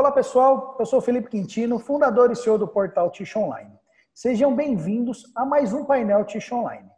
[0.00, 3.70] Olá pessoal, eu sou Felipe Quintino, fundador e CEO do portal Tish Online.
[4.14, 6.88] Sejam bem-vindos a mais um painel Tish Online.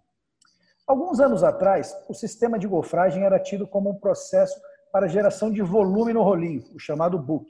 [0.86, 4.54] Alguns anos atrás, o sistema de gofragem era tido como um processo
[4.92, 7.44] para geração de volume no rolinho, o chamado book.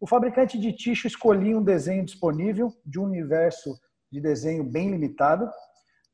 [0.00, 3.78] O fabricante de ticho escolhia um desenho disponível de um universo
[4.10, 5.50] de desenho bem limitado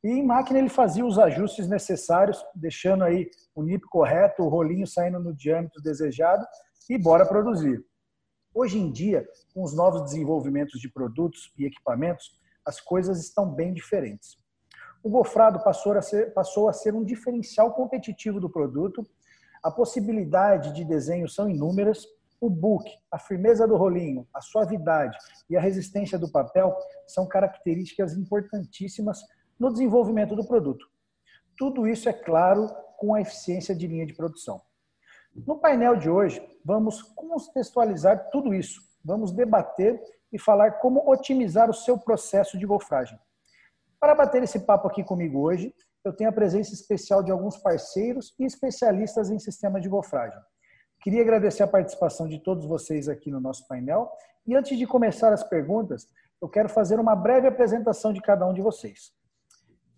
[0.02, 4.84] e em máquina ele fazia os ajustes necessários, deixando aí o nip correto, o rolinho
[4.84, 6.44] saindo no diâmetro desejado
[6.90, 7.86] e bora produzir.
[8.60, 12.36] Hoje em dia, com os novos desenvolvimentos de produtos e equipamentos,
[12.66, 14.36] as coisas estão bem diferentes.
[15.00, 19.08] O gofrado passou a ser, passou a ser um diferencial competitivo do produto,
[19.62, 22.04] a possibilidade de desenho são inúmeras,
[22.40, 25.16] o book, a firmeza do rolinho, a suavidade
[25.48, 29.20] e a resistência do papel são características importantíssimas
[29.56, 30.84] no desenvolvimento do produto.
[31.56, 34.60] Tudo isso é claro com a eficiência de linha de produção.
[35.46, 38.80] No painel de hoje, vamos contextualizar tudo isso.
[39.04, 40.00] Vamos debater
[40.32, 43.18] e falar como otimizar o seu processo de gofragem.
[44.00, 48.34] Para bater esse papo aqui comigo hoje, eu tenho a presença especial de alguns parceiros
[48.38, 50.40] e especialistas em sistema de gofragem.
[51.00, 54.10] Queria agradecer a participação de todos vocês aqui no nosso painel.
[54.46, 56.06] E antes de começar as perguntas,
[56.40, 59.12] eu quero fazer uma breve apresentação de cada um de vocês.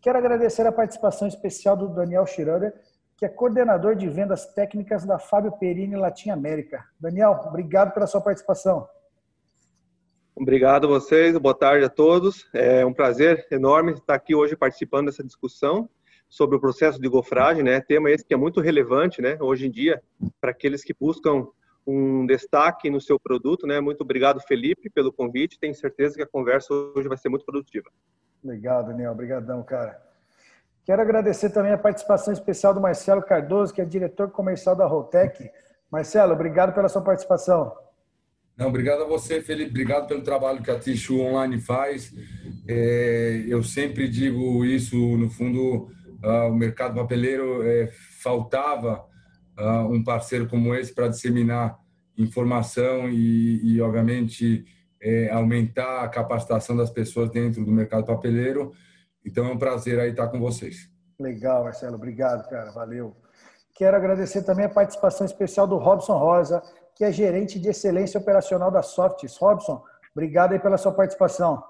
[0.00, 2.74] Quero agradecer a participação especial do Daniel Schroeder,
[3.20, 6.86] que é coordenador de vendas técnicas da Fábio Perini Latim América.
[6.98, 8.88] Daniel, obrigado pela sua participação.
[10.34, 12.48] Obrigado a vocês, boa tarde a todos.
[12.54, 15.86] É um prazer enorme estar aqui hoje participando dessa discussão
[16.30, 17.82] sobre o processo de gofragem, né?
[17.82, 19.36] Tema esse que é muito relevante, né?
[19.38, 20.02] Hoje em dia,
[20.40, 21.46] para aqueles que buscam
[21.86, 23.80] um destaque no seu produto, né?
[23.80, 25.58] Muito obrigado, Felipe, pelo convite.
[25.60, 27.90] Tenho certeza que a conversa hoje vai ser muito produtiva.
[28.42, 29.12] Legal, Daniel.
[29.12, 30.09] Obrigadão, cara.
[30.84, 35.50] Quero agradecer também a participação especial do Marcelo Cardoso, que é diretor comercial da Rotec.
[35.90, 37.72] Marcelo, obrigado pela sua participação.
[38.56, 39.70] Não, obrigado a você, Felipe.
[39.70, 42.12] Obrigado pelo trabalho que a Tichu Online faz.
[42.68, 45.88] É, eu sempre digo isso, no fundo,
[46.22, 47.90] uh, o mercado papeleiro é,
[48.22, 49.04] faltava
[49.58, 51.78] uh, um parceiro como esse para disseminar
[52.18, 54.64] informação e, e obviamente,
[55.00, 58.72] é, aumentar a capacitação das pessoas dentro do mercado papeleiro.
[59.24, 60.90] Então é um prazer aí estar com vocês.
[61.18, 61.96] Legal, Marcelo.
[61.96, 62.70] Obrigado, cara.
[62.72, 63.16] Valeu.
[63.74, 66.62] Quero agradecer também a participação especial do Robson Rosa,
[66.94, 69.36] que é gerente de excelência operacional da Softs.
[69.38, 69.82] Robson,
[70.14, 71.62] obrigado aí pela sua participação.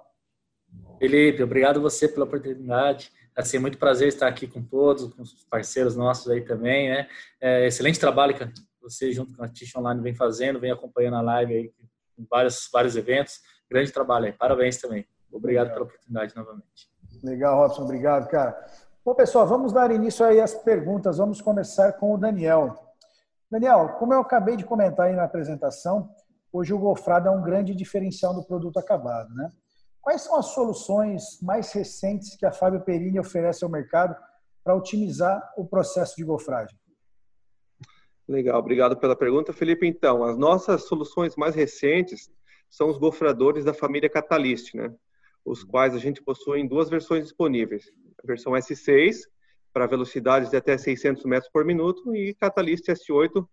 [0.99, 3.13] Felipe, obrigado você pela oportunidade.
[3.35, 7.09] Vai ser muito prazer estar aqui com todos, com os parceiros nossos aí também, né?
[7.41, 8.45] É, excelente trabalho que
[8.83, 11.69] você junto com a Tish Online vem fazendo, vem acompanhando a live aí
[12.17, 13.41] com vários, vários eventos.
[13.71, 14.33] Grande trabalho aí.
[14.33, 15.07] Parabéns também.
[15.31, 15.75] Obrigado Legal.
[15.75, 16.90] pela oportunidade novamente.
[17.23, 17.83] Legal, Robson.
[17.83, 18.59] Obrigado, cara.
[19.05, 21.19] Bom, pessoal, vamos dar início aí às perguntas.
[21.19, 22.75] Vamos começar com o Daniel.
[23.51, 26.09] Daniel, como eu acabei de comentar aí na apresentação,
[26.53, 29.51] hoje o Gofrado é um grande diferencial do produto acabado, né?
[30.01, 34.17] Quais são as soluções mais recentes que a Fábio Perini oferece ao mercado
[34.65, 36.79] para otimizar o processo de gofragem?
[38.27, 39.87] Legal, obrigado pela pergunta, Felipe.
[39.87, 42.31] Então, as nossas soluções mais recentes
[42.71, 44.95] são os gofradores da família Catalyst, né?
[45.45, 47.91] Os quais a gente possui em duas versões disponíveis.
[48.23, 49.19] A versão S6,
[49.73, 53.47] para velocidades de até 600 metros por minuto, e Catalyst S8,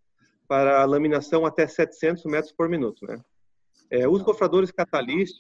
[0.48, 3.06] para laminação até 700 metros por minuto.
[3.06, 3.20] Né?
[3.90, 5.36] É, os gofradores Catalyst,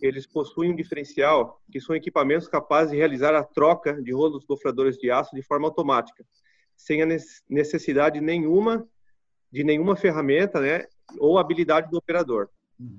[0.00, 4.96] eles possuem um diferencial, que são equipamentos capazes de realizar a troca de rolos gofradores
[4.96, 6.24] de aço de forma automática,
[6.76, 7.06] sem a
[7.48, 8.86] necessidade nenhuma
[9.50, 10.84] de nenhuma ferramenta né,
[11.18, 12.50] ou habilidade do operador.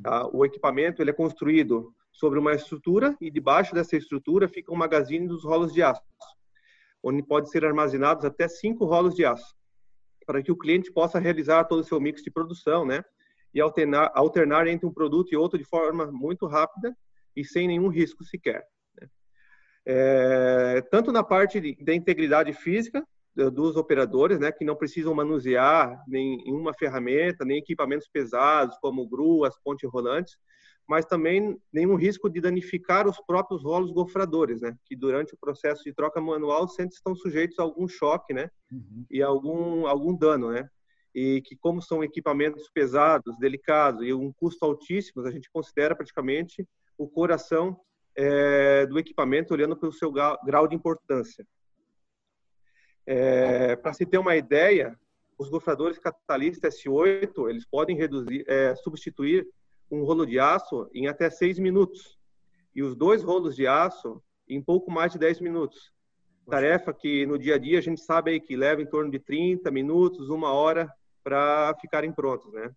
[0.01, 0.27] Tá?
[0.33, 5.27] O equipamento ele é construído sobre uma estrutura e debaixo dessa estrutura fica um magazine
[5.27, 6.01] dos rolos de aço,
[7.03, 9.55] onde pode ser armazenados até cinco rolos de aço,
[10.25, 13.05] para que o cliente possa realizar todo o seu mix de produção, né?
[13.53, 16.97] E alternar, alternar entre um produto e outro de forma muito rápida
[17.35, 18.65] e sem nenhum risco sequer.
[18.99, 19.07] Né?
[19.85, 23.07] É, tanto na parte da integridade física
[23.53, 29.87] dos operadores, né, que não precisam manusear nenhuma ferramenta, nem equipamentos pesados como gruas, pontes
[29.87, 30.35] rolantes,
[30.87, 34.75] mas também nenhum risco de danificar os próprios rolos gofradores, né?
[34.85, 38.49] Que durante o processo de troca manual sempre estão sujeitos a algum choque, né?
[38.71, 39.05] Uhum.
[39.11, 40.69] E algum algum dano, né?
[41.13, 46.65] E que como são equipamentos pesados, delicados e um custo altíssimo, a gente considera praticamente
[46.97, 47.77] o coração
[48.15, 51.45] é, do equipamento olhando pelo seu grau de importância.
[53.05, 54.97] É, Para se ter uma ideia,
[55.37, 59.47] os gofradores catalistas S8 eles podem reduzir, é, substituir
[59.89, 62.17] um rolo de aço em até seis minutos
[62.75, 65.91] e os dois rolos de aço em pouco mais de 10 minutos.
[66.49, 69.19] Tarefa que no dia a dia a gente sabe aí que leva em torno de
[69.19, 70.89] 30 minutos, uma hora
[71.23, 72.71] para ficarem prontos, né?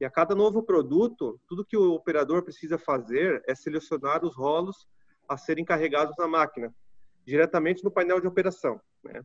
[0.00, 4.86] E a cada novo produto, tudo que o operador precisa fazer é selecionar os rolos
[5.28, 6.74] a serem carregados na máquina,
[7.26, 8.80] diretamente no painel de operação.
[9.04, 9.22] Né?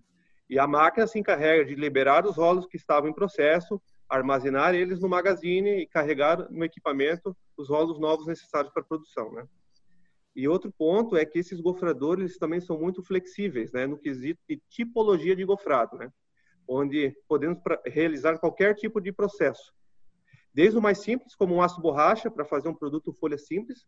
[0.50, 5.00] E a máquina se encarrega de liberar os rolos que estavam em processo, armazenar eles
[5.00, 9.32] no magazine e carregar no equipamento os rolos novos necessários para a produção.
[9.32, 9.48] Né?
[10.36, 14.62] E outro ponto é que esses gofradores também são muito flexíveis, né, no quesito de
[14.70, 16.12] tipologia de gofrado, né,
[16.68, 19.74] onde podemos realizar qualquer tipo de processo,
[20.54, 23.88] desde o mais simples, como um aço borracha para fazer um produto folha simples,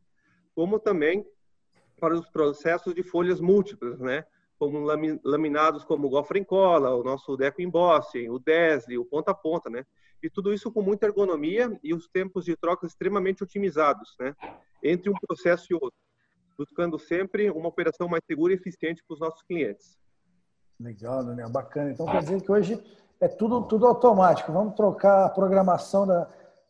[0.55, 1.25] como também
[1.99, 4.23] para os processos de folhas múltiplas, né,
[4.57, 4.79] como
[5.23, 9.85] laminados como o cola, o nosso deco embossing, o desle, o ponta a ponta, né,
[10.21, 14.35] e tudo isso com muita ergonomia e os tempos de troca extremamente otimizados, né,
[14.83, 16.07] entre um processo e outro
[16.57, 19.97] buscando sempre uma operação mais segura e eficiente para os nossos clientes.
[20.79, 21.91] Legal, Daniel, bacana.
[21.91, 22.83] Então quer dizer que hoje
[23.21, 24.51] é tudo, tudo automático.
[24.51, 26.27] Vamos trocar a programação da,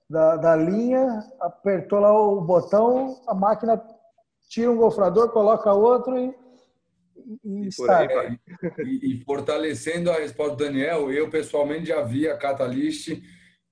[0.09, 3.81] da, da linha, apertou lá o botão, a máquina
[4.49, 6.33] tira um gofrador, coloca outro e,
[7.43, 8.39] e, e,
[8.83, 13.21] e, e fortalecendo a resposta do Daniel, eu pessoalmente já vi a Catalyst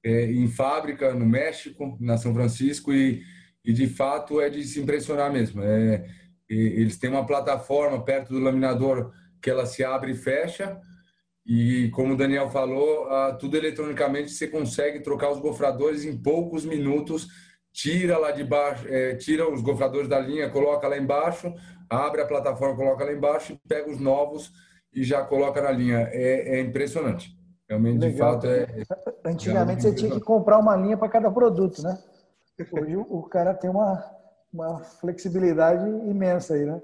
[0.05, 3.23] é, em fábrica no México, na São Francisco, e
[3.65, 5.63] e de fato é de se impressionar mesmo.
[5.63, 6.05] É,
[6.47, 9.11] eles têm uma plataforma perto do laminador
[9.41, 10.79] que ela se abre e fecha
[11.45, 13.07] e como o Daniel falou,
[13.37, 17.27] tudo eletronicamente você consegue trocar os gofradores em poucos minutos,
[17.71, 21.53] tira lá de baixo, é, tira os gofradores da linha, coloca lá embaixo,
[21.89, 24.51] abre a plataforma, coloca lá embaixo pega os novos
[24.93, 26.09] e já coloca na linha.
[26.11, 27.34] É, é impressionante.
[27.67, 28.37] Realmente, Legal.
[28.37, 29.29] de fato, é.
[29.29, 31.97] Antigamente você tinha que comprar uma linha para cada produto, né?
[32.71, 34.03] Hoje o cara tem uma,
[34.53, 36.81] uma flexibilidade imensa aí, né?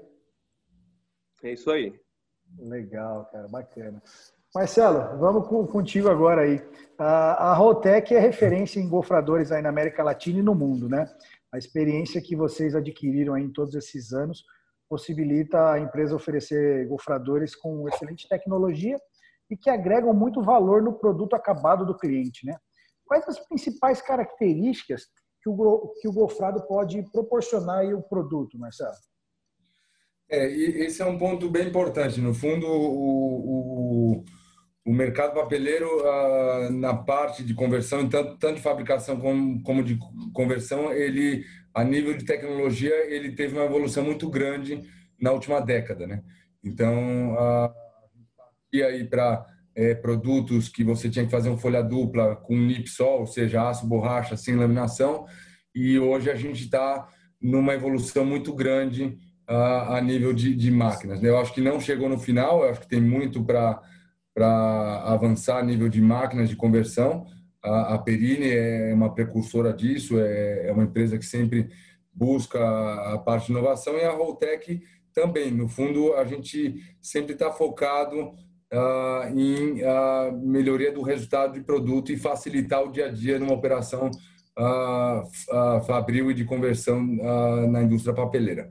[1.42, 1.98] É isso aí.
[2.58, 4.02] Legal, cara, bacana.
[4.54, 6.60] Marcelo, vamos contigo agora aí.
[6.98, 11.06] A, a Rotec é referência em gofradores aí na América Latina e no mundo, né?
[11.50, 14.44] A experiência que vocês adquiriram aí em todos esses anos
[14.88, 18.98] possibilita a empresa oferecer gofradores com excelente tecnologia
[19.52, 22.56] e que agregam muito valor no produto acabado do cliente, né?
[23.04, 25.02] Quais as principais características
[25.42, 28.94] que o, que o gofrado pode proporcionar aí o produto, Marcelo?
[30.30, 32.18] É, esse é um ponto bem importante.
[32.18, 34.24] No fundo, o, o,
[34.86, 39.98] o mercado papeleiro, ah, na parte de conversão, tanto, tanto de fabricação como, como de
[40.32, 41.44] conversão, ele,
[41.74, 44.80] a nível de tecnologia, ele teve uma evolução muito grande
[45.20, 46.06] na última década.
[46.06, 46.22] Né?
[46.64, 47.74] Então, a,
[48.72, 52.88] e aí para é, produtos que você tinha que fazer uma folha dupla com nip
[52.88, 55.26] só, ou seja, aço, borracha, sem laminação,
[55.74, 57.08] e hoje a gente está
[57.40, 61.20] numa evolução muito grande uh, a nível de, de máquinas.
[61.20, 61.28] Né?
[61.28, 63.80] Eu acho que não chegou no final, eu acho que tem muito para
[65.04, 67.26] avançar a nível de máquinas de conversão.
[67.62, 71.70] A, a Perini é uma precursora disso, é, é uma empresa que sempre
[72.12, 72.58] busca
[73.14, 74.82] a parte de inovação e a Roltec
[75.14, 75.50] também.
[75.50, 78.32] No fundo, a gente sempre está focado
[78.72, 83.52] uh, em uh, melhoria do resultado de produto e facilitar o dia a dia numa
[83.52, 84.10] operação
[84.58, 87.02] uh, fabril e de conversão
[87.70, 88.70] na indústria papeleira,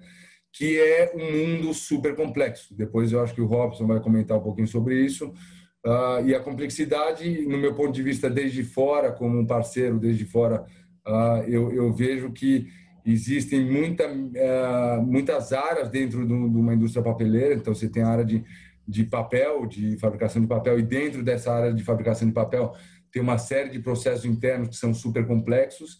[0.51, 2.75] que é um mundo super complexo.
[2.75, 5.33] Depois eu acho que o Robson vai comentar um pouquinho sobre isso.
[6.25, 10.65] e a complexidade, no meu ponto de vista, desde fora, como um parceiro desde fora,
[11.47, 12.67] eu, eu vejo que
[13.03, 14.07] existem muita,
[15.01, 17.55] muitas áreas dentro de uma indústria papeleira.
[17.55, 18.43] Então, você tem a área de
[18.87, 22.73] de papel, de fabricação de papel, e dentro dessa área de fabricação de papel
[23.11, 25.97] tem uma série de processos internos que são super complexos.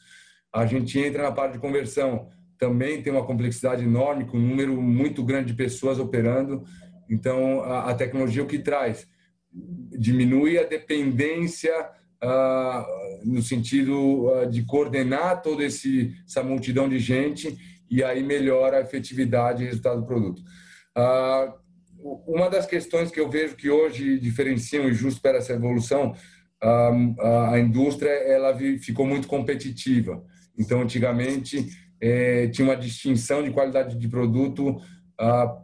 [0.54, 4.82] A gente entra na parte de conversão, também tem uma complexidade enorme, com um número
[4.82, 6.64] muito grande de pessoas operando.
[7.10, 9.08] Então, a, a tecnologia o que traz?
[9.52, 11.74] Diminui a dependência
[12.24, 17.58] uh, no sentido uh, de coordenar toda esse, essa multidão de gente
[17.90, 20.42] e aí melhora a efetividade e resultado do produto.
[20.98, 21.61] Uh,
[22.27, 26.15] uma das questões que eu vejo que hoje diferenciam e justo para essa evolução,
[26.62, 30.24] a, a indústria ela ficou muito competitiva.
[30.58, 34.81] Então, antigamente, é, tinha uma distinção de qualidade de produto
[35.20, 35.58] ah,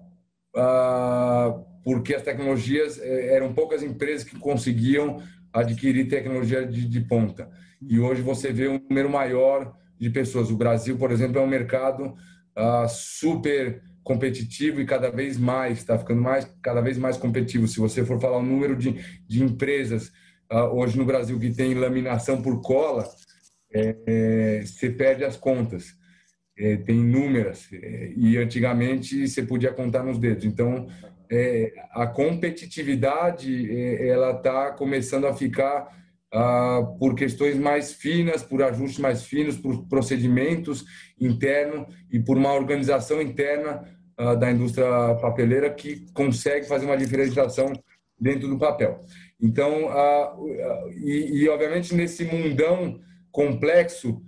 [0.56, 7.50] ah, porque as tecnologias é, eram poucas empresas que conseguiam adquirir tecnologia de, de, ponta.
[7.82, 10.52] E hoje você vê um número maior de pessoas.
[10.52, 12.16] O Brasil, por exemplo, é um mercado
[12.56, 17.68] ah, super competitivo e cada vez mais, está ficando mais, cada vez mais competitivo.
[17.68, 18.96] Se você for falar o número de,
[19.28, 20.08] de empresas
[20.50, 23.06] uh, hoje no Brasil que tem laminação por cola,
[23.74, 25.94] é, é, você perde as contas.
[26.58, 27.68] É, tem inúmeras.
[27.74, 30.46] É, e antigamente você podia contar nos dedos.
[30.46, 30.88] Então,
[31.30, 35.86] é, a competitividade é, ela está começando a ficar
[36.34, 40.86] ah, por questões mais finas, por ajustes mais finos, por procedimentos
[41.20, 43.97] internos e por uma organização interna
[44.40, 47.72] da indústria papeleira que consegue fazer uma diferenciação
[48.20, 49.04] dentro do papel.
[49.40, 50.36] Então, ah,
[50.96, 53.00] e, e obviamente nesse mundão
[53.32, 54.22] complexo,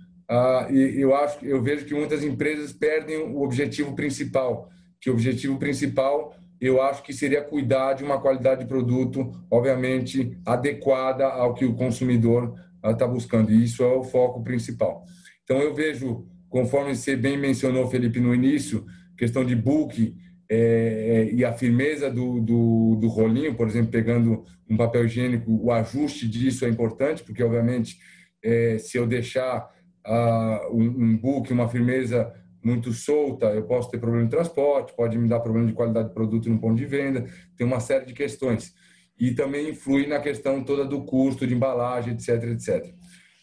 [0.70, 4.68] eu acho, eu vejo que muitas empresas perdem o objetivo principal,
[5.00, 10.38] que o objetivo principal eu acho que seria cuidar de uma qualidade de produto, obviamente,
[10.44, 12.54] adequada ao que o consumidor
[12.84, 13.50] está buscando.
[13.50, 15.04] E isso é o foco principal.
[15.42, 18.84] Então, eu vejo, conforme você bem mencionou, Felipe, no início,
[19.20, 20.16] questão de book
[20.48, 25.70] é, e a firmeza do, do, do, rolinho, por exemplo, pegando um papel higiênico, o
[25.70, 27.98] ajuste disso é importante, porque, obviamente,
[28.42, 29.68] é, se eu deixar
[30.06, 32.32] uh, um, um book, uma firmeza
[32.64, 36.14] muito solta, eu posso ter problema de transporte, pode me dar problema de qualidade de
[36.14, 37.26] produto no ponto de venda,
[37.58, 38.72] tem uma série de questões.
[39.18, 42.94] E também influi na questão toda do custo de embalagem, etc, etc.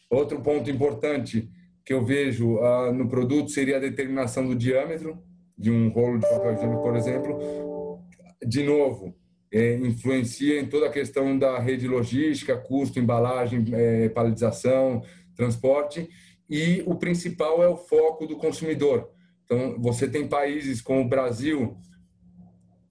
[0.10, 1.48] Outro ponto importante
[1.86, 5.26] que eu vejo uh, no produto seria a determinação do diâmetro
[5.58, 8.00] de um rolo de papel higiênico, por exemplo.
[8.46, 9.16] De novo,
[9.52, 15.02] é, influencia em toda a questão da rede logística, custo, embalagem, é, paletização,
[15.36, 16.10] transporte
[16.50, 19.10] e o principal é o foco do consumidor.
[19.44, 21.78] Então, você tem países como o Brasil,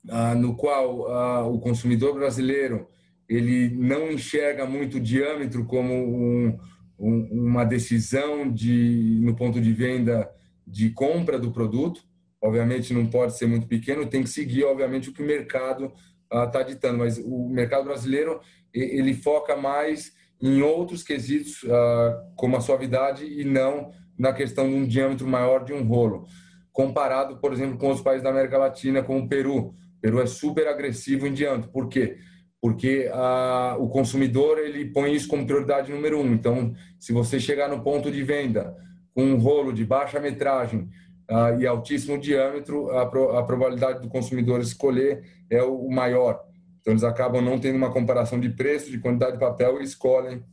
[0.09, 2.89] ah, no qual ah, o consumidor brasileiro
[3.29, 6.59] ele não enxerga muito o diâmetro como um,
[6.99, 10.31] um, uma decisão de no ponto de venda
[10.67, 12.03] de compra do produto.
[12.47, 15.93] Obviamente não pode ser muito pequeno, tem que seguir obviamente o que o mercado
[16.31, 16.99] está ah, ditando.
[16.99, 18.41] Mas o mercado brasileiro
[18.73, 24.75] ele foca mais em outros quesitos, ah, como a suavidade, e não na questão de
[24.75, 26.27] um diâmetro maior de um rolo.
[26.73, 29.59] Comparado, por exemplo, com os países da América Latina, como o Peru.
[29.59, 31.71] O Peru é super agressivo em diâmetro.
[31.71, 32.19] Por quê?
[32.61, 36.33] Porque ah, o consumidor ele põe isso como prioridade número um.
[36.33, 38.75] Então, se você chegar no ponto de venda
[39.15, 40.89] com um rolo de baixa metragem
[41.29, 46.41] ah, e altíssimo diâmetro, a, pro, a probabilidade do consumidor escolher é o maior.
[46.81, 50.45] Então, eles acabam não tendo uma comparação de preço, de quantidade de papel e escolhem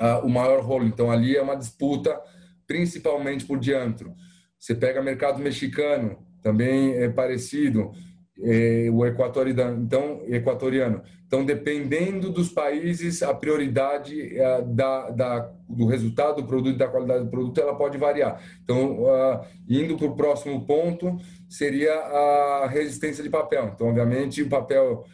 [0.00, 0.86] uh, o maior rolo.
[0.86, 2.18] Então, ali é uma disputa
[2.66, 4.14] principalmente por diâmetro.
[4.58, 7.92] Você pega mercado mexicano, também é parecido,
[8.42, 9.82] é, o equatoriano.
[9.82, 11.02] Então, equatoriano.
[11.26, 17.24] Então, dependendo dos países, a prioridade é, da, da, do resultado do produto, da qualidade
[17.24, 18.40] do produto, ela pode variar.
[18.62, 21.16] Então, uh, indo para o próximo ponto,
[21.48, 23.72] seria a resistência de papel.
[23.74, 25.04] Então, obviamente, o papel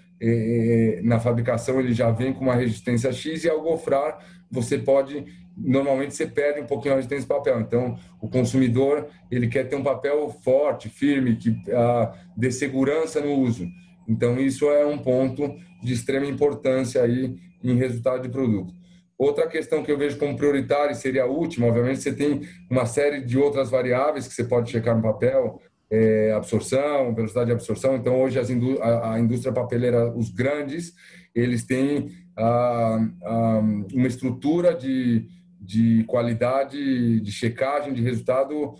[1.03, 4.19] na fabricação ele já vem com uma resistência X e ao gofrar
[4.51, 5.25] você pode
[5.57, 7.61] normalmente você perde um pouquinho a resistência de papel.
[7.61, 13.35] Então, o consumidor ele quer ter um papel forte, firme, que ah, dê segurança no
[13.35, 13.67] uso.
[14.09, 18.75] Então, isso é um ponto de extrema importância aí em resultado de produto.
[19.19, 23.21] Outra questão que eu vejo como prioritária seria a última, obviamente você tem uma série
[23.21, 25.61] de outras variáveis que você pode checar no papel,
[25.91, 27.97] é, absorção, velocidade de absorção.
[27.97, 30.95] Então, hoje indú a, a, indústria papeleira, os grandes,
[31.35, 33.61] eles têm ah, ah,
[33.93, 35.27] uma estrutura de,
[35.61, 38.75] de qualidade, de checagem de resultado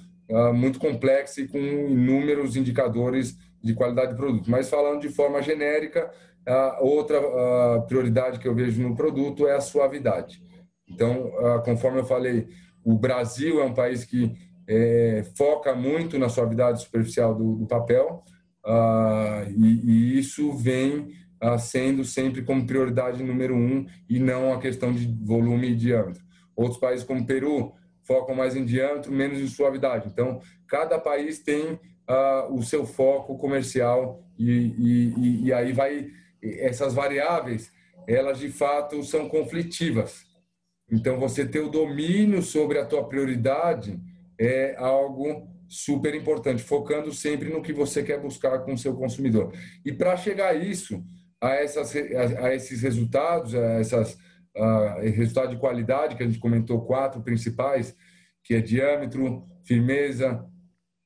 [0.55, 4.49] muito complexa e com inúmeros indicadores de qualidade de produto.
[4.49, 6.09] Mas falando de forma genérica,
[6.47, 10.41] a outra a prioridade que eu vejo no produto é a suavidade.
[10.89, 11.33] Então,
[11.65, 12.47] conforme eu falei,
[12.85, 14.33] o Brasil é um país que
[14.71, 18.23] é, foca muito na suavidade superficial do, do papel
[18.65, 21.09] ah, e, e, isso vem
[21.41, 26.23] ah, sendo sempre como prioridade número um e não a questão de volume e diâmetro.
[26.55, 27.73] Outros países como Peru
[28.05, 30.07] focam mais em diâmetro, menos em suavidade.
[30.07, 36.07] Então, cada país tem ah, o seu foco comercial e, e, e aí vai
[36.43, 37.73] essas variáveis
[38.07, 40.25] elas de fato são conflitivas.
[40.91, 44.01] Então, você ter o domínio sobre a tua prioridade
[44.41, 49.53] é algo super importante, focando sempre no que você quer buscar com o seu consumidor.
[49.85, 51.05] E para chegar a isso,
[51.39, 54.19] a, essas, a, esses resultados, a essas
[54.57, 57.95] a, resultados de qualidade que a gente comentou, quatro principais,
[58.43, 60.43] que é diâmetro, firmeza,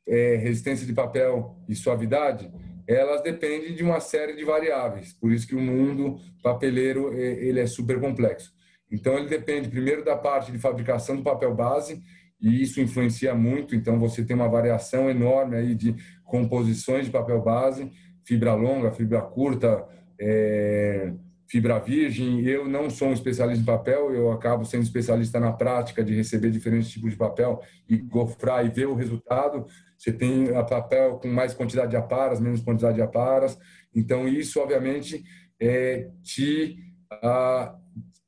[0.07, 2.51] é, resistência de papel e suavidade,
[2.87, 5.13] elas dependem de uma série de variáveis.
[5.13, 8.53] Por isso que o mundo papeleiro ele é super complexo.
[8.91, 12.01] Então ele depende primeiro da parte de fabricação do papel base
[12.45, 13.75] e isso influencia muito.
[13.75, 17.91] Então, você tem uma variação enorme aí de composições de papel base,
[18.23, 19.83] fibra longa, fibra curta,
[20.21, 21.11] é,
[21.49, 22.45] fibra virgem.
[22.45, 26.51] Eu não sou um especialista em papel, eu acabo sendo especialista na prática de receber
[26.51, 29.67] diferentes tipos de papel e gofrar e ver o resultado.
[29.97, 33.59] Você tem a papel com mais quantidade de aparas, menos quantidade de aparas.
[33.95, 35.25] Então, isso, obviamente,
[35.59, 36.77] é, te,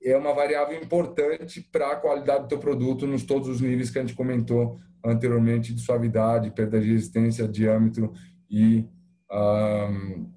[0.06, 3.98] é uma variável importante para a qualidade do teu produto nos todos os níveis que
[3.98, 8.12] a gente comentou anteriormente de suavidade, perda de resistência, diâmetro
[8.48, 8.84] e,
[9.30, 10.30] um,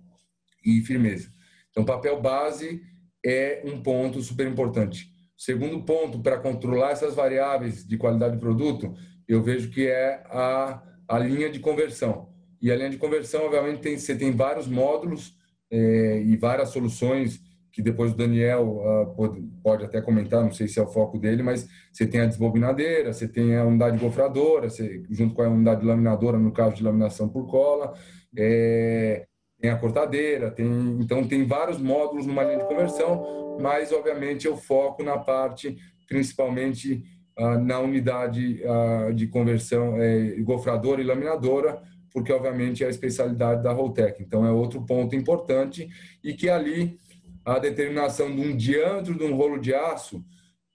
[0.65, 1.31] e firmeza.
[1.69, 2.81] Então, papel base
[3.23, 5.11] é um ponto super importante.
[5.37, 8.95] Segundo ponto, para controlar essas variáveis de qualidade do produto,
[9.27, 12.29] eu vejo que é a, a linha de conversão.
[12.59, 15.37] E a linha de conversão, obviamente, tem, você tem vários módulos
[15.71, 17.39] é, e várias soluções
[17.79, 21.17] que depois o Daniel uh, pode, pode, até comentar, não sei se é o foco
[21.17, 25.47] dele, mas você tem a desbobinadeira, você tem a unidade gofradora, você, junto com a
[25.47, 27.93] unidade laminadora, no caso de laminação por cola,
[28.37, 29.25] é,
[29.61, 30.67] tem a cortadeira, tem,
[30.99, 37.01] então tem vários módulos numa linha de conversão, mas obviamente eu foco na parte, principalmente
[37.39, 41.81] uh, na unidade uh, de conversão é, gofradora e laminadora,
[42.11, 44.21] porque obviamente é a especialidade da Roltec.
[44.21, 45.87] Então é outro ponto importante
[46.21, 46.99] e que ali
[47.45, 50.23] a determinação de um diâmetro de um rolo de aço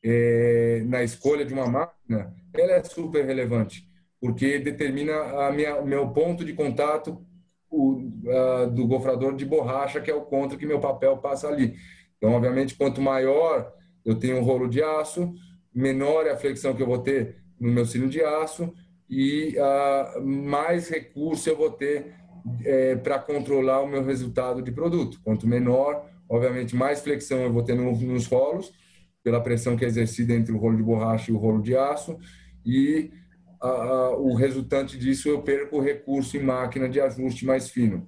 [0.05, 3.89] é, na escolha de uma máquina, ela é super relevante,
[4.21, 5.15] porque determina
[5.47, 7.25] a minha meu ponto de contato
[7.71, 11.75] o, a, do gofrador de borracha, que é o contra que meu papel passa ali.
[12.17, 13.73] Então, obviamente, quanto maior
[14.05, 15.35] eu tenho um rolo de aço,
[15.75, 18.73] menor é a flexão que eu vou ter no meu cilindro de aço
[19.09, 22.15] e a, mais recurso eu vou ter
[22.65, 25.19] é, para controlar o meu resultado de produto.
[25.25, 28.73] Quanto menor, Obviamente, mais flexão eu vou ter nos rolos,
[29.23, 32.19] pela pressão que é exercida entre o rolo de borracha e o rolo de aço,
[32.65, 33.11] e
[33.61, 38.07] a, a, o resultante disso eu perco o recurso em máquina de ajuste mais fino.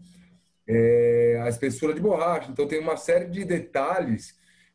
[0.69, 4.35] É, a espessura de borracha, então tem uma série de detalhes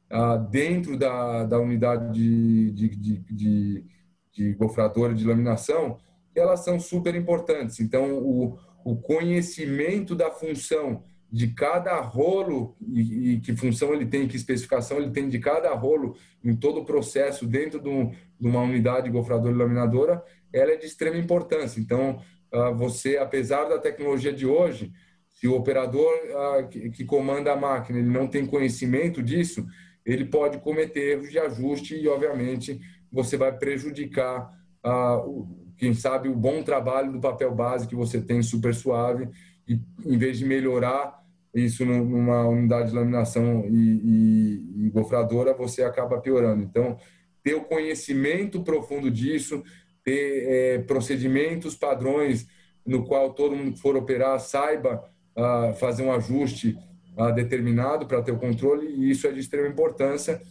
[0.09, 3.85] ah, dentro da, da unidade de, de, de, de,
[4.33, 5.99] de gofradora de laminação
[6.33, 7.79] que elas são super importantes.
[7.79, 14.27] Então, o, o conhecimento da função de cada rolo e, e, que função ele tem,
[14.27, 18.47] que especificação ele tem de cada rolo em todo o processo dentro de, um, de
[18.47, 21.79] uma unidade gofradora e laminadora, ela é de extrema importância.
[21.79, 22.21] Então,
[22.53, 24.91] uh, você, apesar da tecnologia de hoje,
[25.29, 29.65] se o operador uh, que, comanda a máquina ele não tem conhecimento disso,
[30.05, 34.51] ele pode cometer erros de ajuste e, obviamente, você vai prejudicar,
[34.85, 39.29] uh, quem sabe, o bom trabalho do papel base que você tem super suave
[39.65, 41.20] e, em vez de melhorar
[41.53, 46.63] isso numa unidade de laminação e, e, e, gofradora, você acaba piorando.
[46.63, 46.97] Então,
[47.43, 49.63] ter o conhecimento profundo disso,
[50.03, 52.47] ter é, procedimentos, padrões,
[52.85, 55.03] no qual todo mundo que for operar saiba
[55.35, 56.77] ah, fazer um ajuste
[57.17, 60.41] ah, determinado para ter o controle, e isso é de extrema importância.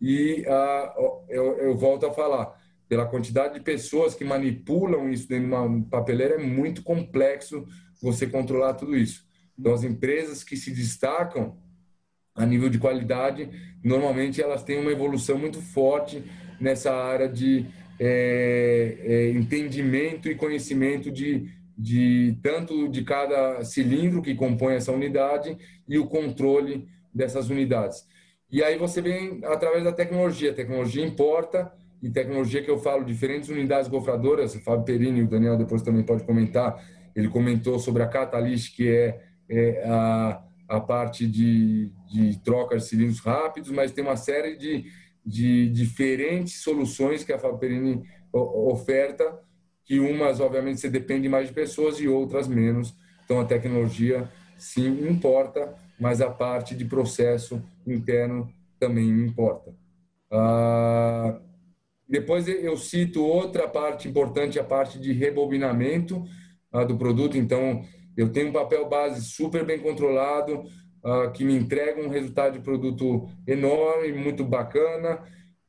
[0.00, 0.94] E ah,
[1.28, 5.82] eu, eu volto a falar, pela quantidade de pessoas que manipulam isso dentro de uma
[5.88, 7.66] papeleira, é muito complexo
[8.02, 9.24] você controlar tudo isso.
[9.60, 11.58] Então, as empresas que se destacam
[12.34, 13.50] a nível de qualidade,
[13.84, 16.24] normalmente elas têm uma evolução muito forte
[16.58, 17.66] nessa área de
[17.98, 25.58] é, é, entendimento e conhecimento de, de tanto de cada cilindro que compõe essa unidade
[25.86, 28.06] e o controle dessas unidades.
[28.50, 30.52] E aí você vem através da tecnologia.
[30.52, 31.70] A tecnologia importa
[32.02, 36.02] e tecnologia que eu falo, diferentes unidades gofradoras, o Fábio Perini o Daniel depois também
[36.02, 36.82] pode comentar,
[37.14, 42.84] ele comentou sobre a Catalyst, que é é, a, a parte de, de troca de
[42.84, 44.86] cilindros rápidos, mas tem uma série de,
[45.26, 49.38] de diferentes soluções que a Faperini oferta,
[49.84, 52.94] que umas, obviamente, você depende mais de pessoas e outras menos.
[53.24, 59.74] Então, a tecnologia, sim, importa, mas a parte de processo interno também importa.
[60.30, 61.40] Ah,
[62.08, 66.24] depois eu cito outra parte importante, a parte de rebobinamento
[66.72, 67.36] ah, do produto.
[67.36, 67.84] Então,
[68.16, 70.62] eu tenho um papel base super bem controlado,
[71.04, 75.20] uh, que me entrega um resultado de produto enorme, muito bacana.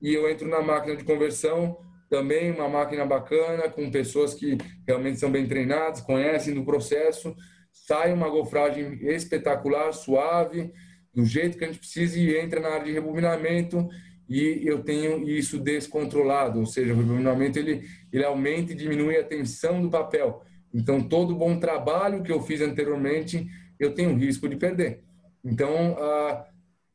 [0.02, 1.78] E eu entro na máquina de conversão,
[2.10, 7.36] também uma máquina bacana, com pessoas que realmente são bem treinadas, conhecem do processo.
[7.72, 10.74] Sai uma gofragem espetacular, suave,
[11.14, 13.88] do jeito que a gente precisa e entra na área de rebobinamento
[14.32, 19.26] e eu tenho isso descontrolado, ou seja, o rebobinamento ele, ele aumenta e diminui a
[19.26, 20.42] tensão do papel.
[20.74, 23.48] Então, todo bom trabalho que eu fiz anteriormente,
[23.80, 25.04] eu tenho risco de perder.
[25.44, 26.46] Então, ah,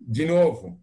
[0.00, 0.78] de novo,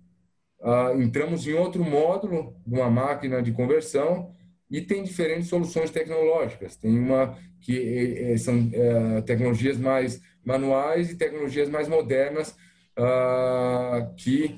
[0.62, 4.34] ah, entramos em outro módulo uma máquina de conversão
[4.70, 6.76] e tem diferentes soluções tecnológicas.
[6.76, 12.56] Tem uma que eh, eh, são eh, tecnologias mais manuais e tecnologias mais modernas
[12.98, 14.56] ah, que,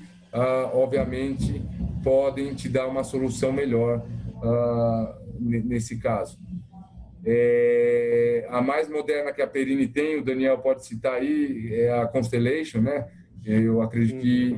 [0.72, 1.62] obviamente,
[2.02, 4.04] podem te dar uma solução melhor
[5.40, 6.38] nesse caso.
[7.28, 12.06] É, a mais moderna que a Perini tem, o Daniel pode citar aí, é a
[12.06, 13.08] Constellation, né?
[13.44, 14.56] Eu acredito que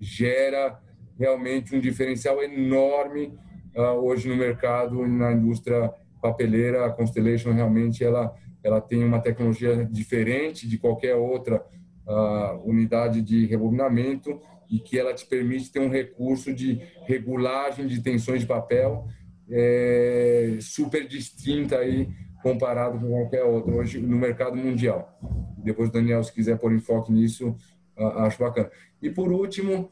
[0.00, 0.80] gera
[1.18, 3.34] realmente um diferencial enorme
[3.76, 5.92] uh, hoje no mercado, na indústria
[6.22, 6.86] papeleira.
[6.86, 11.62] A Constellation realmente ela, ela tem uma tecnologia diferente de qualquer outra
[12.06, 14.40] uh, unidade de rebobinamento
[14.70, 19.06] e que ela te permite ter um recurso de regulagem de tensões de papel
[19.50, 22.08] é, super distinta aí
[22.42, 25.18] comparado com qualquer outra hoje no mercado mundial.
[25.58, 27.56] Depois, Daniel, se quiser pôr enfoque nisso,
[27.96, 28.70] acho bacana.
[29.02, 29.90] E por último,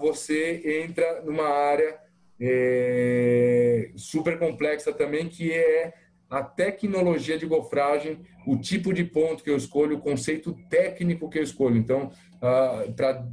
[0.00, 1.98] você entra numa área
[2.40, 5.92] é, super complexa também, que é
[6.28, 11.38] a tecnologia de gofragem, o tipo de ponto que eu escolho, o conceito técnico que
[11.38, 11.76] eu escolho.
[11.76, 13.26] Então, uh, pra,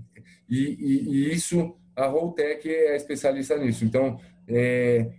[0.48, 3.84] e, e, e, isso, a Roltec é especialista nisso.
[3.86, 5.12] Então, é,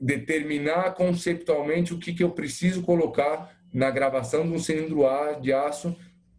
[0.00, 5.02] determinar conceptualmente o que, que eu preciso colocar na gravação de um cilindro
[5.40, 5.94] de aço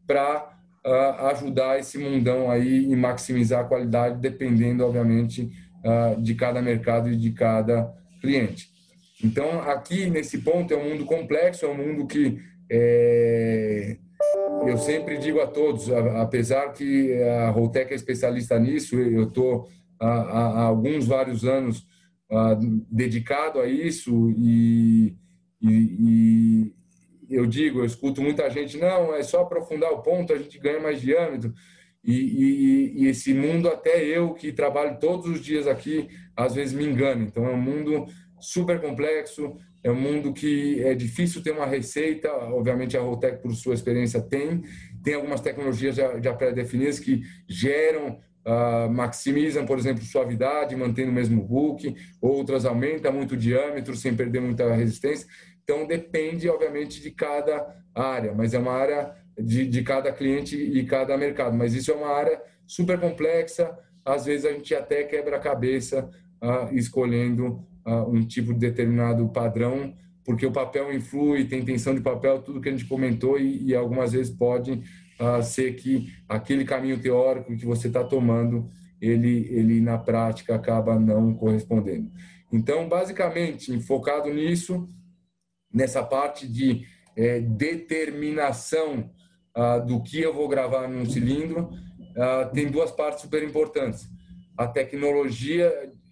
[0.08, 5.52] para uh, ajudar esse mundão aí e maximizar a qualidade, dependendo, obviamente,
[5.86, 8.70] uh, de cada mercado e de cada cliente.
[9.24, 13.98] Então, aqui nesse ponto é um mundo complexo, é um mundo que é,
[14.66, 19.68] eu sempre digo a todos, apesar que a Roltec é especialista nisso, eu estou
[20.00, 21.86] há, alguns vários anos
[22.32, 25.16] uh, dedicado a isso e,
[25.62, 26.76] e, e,
[27.30, 30.80] eu digo, eu escuto muita gente, não, é só aprofundar o ponto, a gente ganha
[30.80, 31.54] mais diâmetro.
[32.04, 36.74] E, e, e, esse mundo, até eu que trabalho todos os dias aqui, às vezes
[36.74, 37.24] me engano.
[37.24, 38.08] Então, é um mundo
[38.40, 42.32] super complexo, é um mundo que é difícil ter uma receita.
[42.32, 44.64] Obviamente, a Rotec, por sua experiência, tem.
[45.04, 51.14] Tem algumas tecnologias já, já pré-definidas que geram, uh, maximizam, por exemplo, suavidade, mantendo o
[51.14, 51.96] mesmo book.
[52.22, 55.28] Outras aumentam muito o diâmetro, sem perder muita resistência.
[55.64, 60.84] Então, depende, obviamente, de cada área, mas é uma área de, de cada cliente e
[60.86, 61.56] cada mercado.
[61.56, 66.10] Mas isso é uma área super complexa, às vezes a gente até quebra a cabeça
[66.42, 72.02] uh, escolhendo uh, um tipo de determinado padrão, porque o papel influi, tem tensão de
[72.02, 74.82] papel, tudo que a gente comentou, e, e algumas vezes pode
[75.22, 81.00] uh, ser que aquele caminho teórico que você está tomando, ele, ele na prática acaba
[81.00, 82.12] não correspondendo.
[82.52, 84.90] Então, basicamente, focado nisso,
[85.74, 89.10] nessa parte de é, determinação
[89.54, 91.70] ah, do que eu vou gravar num cilindro,
[92.18, 94.08] ah, tem duas partes super importantes.
[94.58, 95.72] A tecnologia,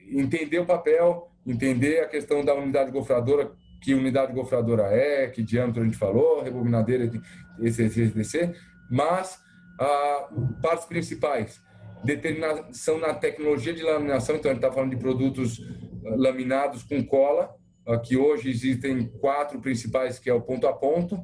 [0.10, 5.82] entender o papel, entender a questão da unidade gofradora, que unidade gofradora é, que diâmetro
[5.82, 7.10] a gente falou, rebobinadeira,
[7.62, 8.50] esse, esse,
[8.89, 9.39] mas
[9.80, 10.30] ah,
[10.62, 11.62] partes principais,
[12.04, 15.62] determinação na tecnologia de laminação, então a gente está falando de produtos
[16.04, 17.56] laminados com cola,
[18.04, 21.19] que hoje existem quatro principais, que é o ponto a ponto.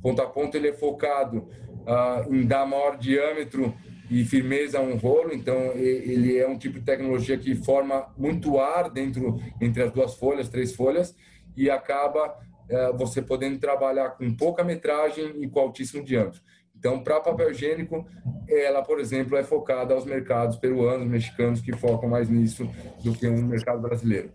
[0.00, 1.48] Ponto a ponto ele é focado
[1.86, 3.74] ah, em dar maior diâmetro
[4.10, 8.60] e firmeza a um rolo, então ele é um tipo de tecnologia que forma muito
[8.60, 11.16] ar dentro entre as duas folhas, três folhas,
[11.56, 12.36] e acaba
[12.68, 16.40] eh, você podendo trabalhar com pouca metragem e com altíssimo diâmetro.
[16.84, 18.04] Então, para papel higiênico,
[18.46, 22.68] ela, por exemplo, é focada aos mercados peruanos, mexicanos, que focam mais nisso
[23.02, 24.28] do que um mercado brasileiro.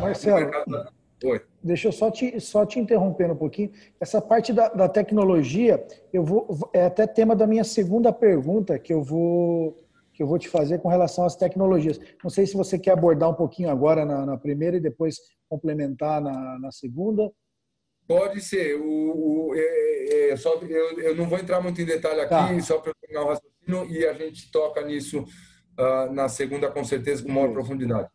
[0.00, 0.50] Marcelo,
[1.62, 3.70] deixa eu só te, só te interromper um pouquinho.
[4.00, 8.94] Essa parte da, da tecnologia, eu vou, é até tema da minha segunda pergunta que
[8.94, 9.76] eu vou
[10.14, 12.00] que eu vou te fazer com relação às tecnologias.
[12.24, 15.16] Não sei se você quer abordar um pouquinho agora na, na primeira e depois
[15.46, 17.30] complementar na, na segunda.
[18.06, 18.76] Pode ser.
[18.76, 22.60] O, o é, é, só, eu, eu não vou entrar muito em detalhe aqui, tá.
[22.60, 27.22] só para terminar o raciocínio, e a gente toca nisso uh, na segunda, com certeza,
[27.22, 28.08] com maior profundidade.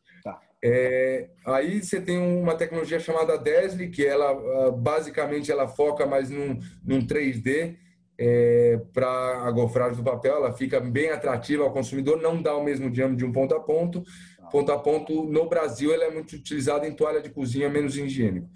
[0.63, 6.29] É, aí você tem uma tecnologia chamada Desli, que ela ah, basicamente ela foca mais
[6.29, 7.77] num, num 3D
[8.15, 12.63] é, para a gofragem do papel, ela fica bem atrativa ao consumidor, não dá o
[12.63, 14.03] mesmo diâmetro de um ponto a ponto.
[14.51, 18.47] Ponto a ponto, no Brasil, ela é muito utilizada em toalha de cozinha menos higiênico.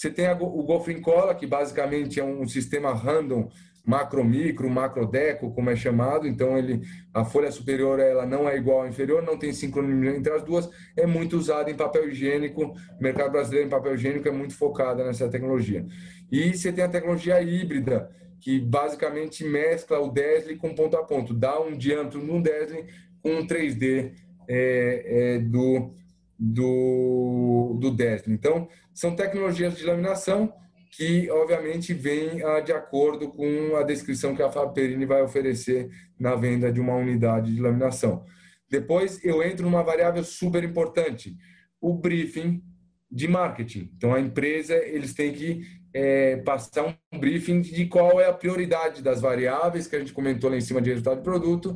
[0.00, 3.50] Você tem o Gofrin Cola, que basicamente é um sistema random
[3.84, 6.26] macro micro, macro deco, como é chamado.
[6.26, 6.80] Então ele
[7.12, 10.70] a folha superior ela não é igual à inferior, não tem sincronia entre as duas.
[10.96, 12.64] É muito usada em papel higiênico.
[12.64, 15.84] O mercado brasileiro em papel higiênico é muito focado nessa tecnologia.
[16.32, 18.10] E você tem a tecnologia híbrida,
[18.40, 22.86] que basicamente mescla o Desli com ponto a ponto, dá um diâmetro no Desli
[23.22, 24.12] com um 3D
[24.48, 25.92] é, é, do
[26.40, 28.32] do, do Desli.
[28.32, 30.50] Então, são tecnologias de laminação
[30.92, 36.34] que obviamente vem ah, de acordo com a descrição que a Faperini vai oferecer na
[36.34, 38.24] venda de uma unidade de laminação.
[38.68, 41.36] Depois eu entro numa variável super importante,
[41.80, 42.62] o briefing
[43.10, 43.90] de marketing.
[43.96, 49.02] Então a empresa eles têm que é, passar um briefing de qual é a prioridade
[49.02, 51.74] das variáveis que a gente comentou lá em cima de resultado de produto,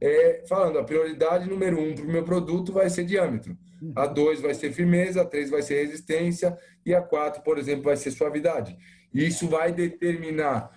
[0.00, 3.56] é, falando, a prioridade número um para o meu produto vai ser diâmetro.
[3.96, 7.84] A dois vai ser firmeza, a três vai ser resistência e a quatro, por exemplo,
[7.84, 8.76] vai ser suavidade.
[9.12, 10.70] E isso vai determinar,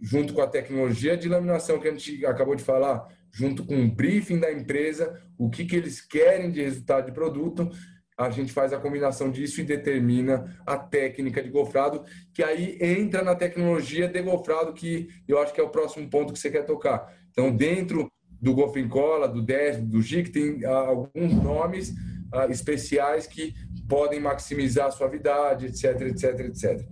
[0.00, 3.90] junto com a tecnologia de laminação que a gente acabou de falar, junto com o
[3.90, 7.68] briefing da empresa, o que, que eles querem de resultado de produto,
[8.16, 13.22] a gente faz a combinação disso e determina a técnica de gofrado, que aí entra
[13.22, 16.64] na tecnologia de gofrado, que eu acho que é o próximo ponto que você quer
[16.64, 17.12] tocar.
[17.30, 18.08] Então, dentro
[18.40, 21.92] do Golfincola, do DES, do GIC, tem ah, alguns nomes
[22.34, 23.54] ah, especiais que
[23.88, 26.86] podem maximizar a suavidade, etc, etc, etc.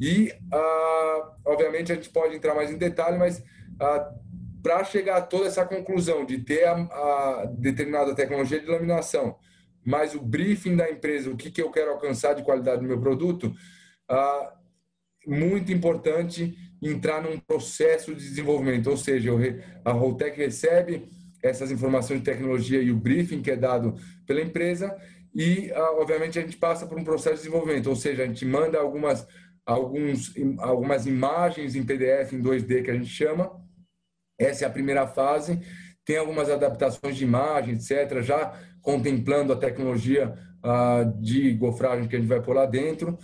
[0.00, 3.42] E, ah, obviamente, a gente pode entrar mais em detalhe, mas
[4.62, 9.36] para chegar a toda essa conclusão de ter a, a determinada tecnologia de laminação,
[9.84, 13.00] mas o briefing da empresa, o que, que eu quero alcançar de qualidade do meu
[13.00, 13.54] produto,
[14.08, 14.54] ah,
[15.26, 19.32] muito importante entrar num processo de desenvolvimento, ou seja,
[19.84, 21.08] a Roltec recebe
[21.48, 23.94] essas informações de tecnologia e o briefing que é dado
[24.26, 24.96] pela empresa
[25.36, 28.46] e, ah, obviamente, a gente passa por um processo de desenvolvimento, ou seja, a gente
[28.46, 29.28] manda algumas,
[29.66, 33.52] alguns, algumas imagens em PDF, em 2D, que a gente chama.
[34.38, 35.60] Essa é a primeira fase.
[36.06, 42.18] Tem algumas adaptações de imagem, etc., já contemplando a tecnologia ah, de gofragem que a
[42.18, 43.18] gente vai pôr lá dentro.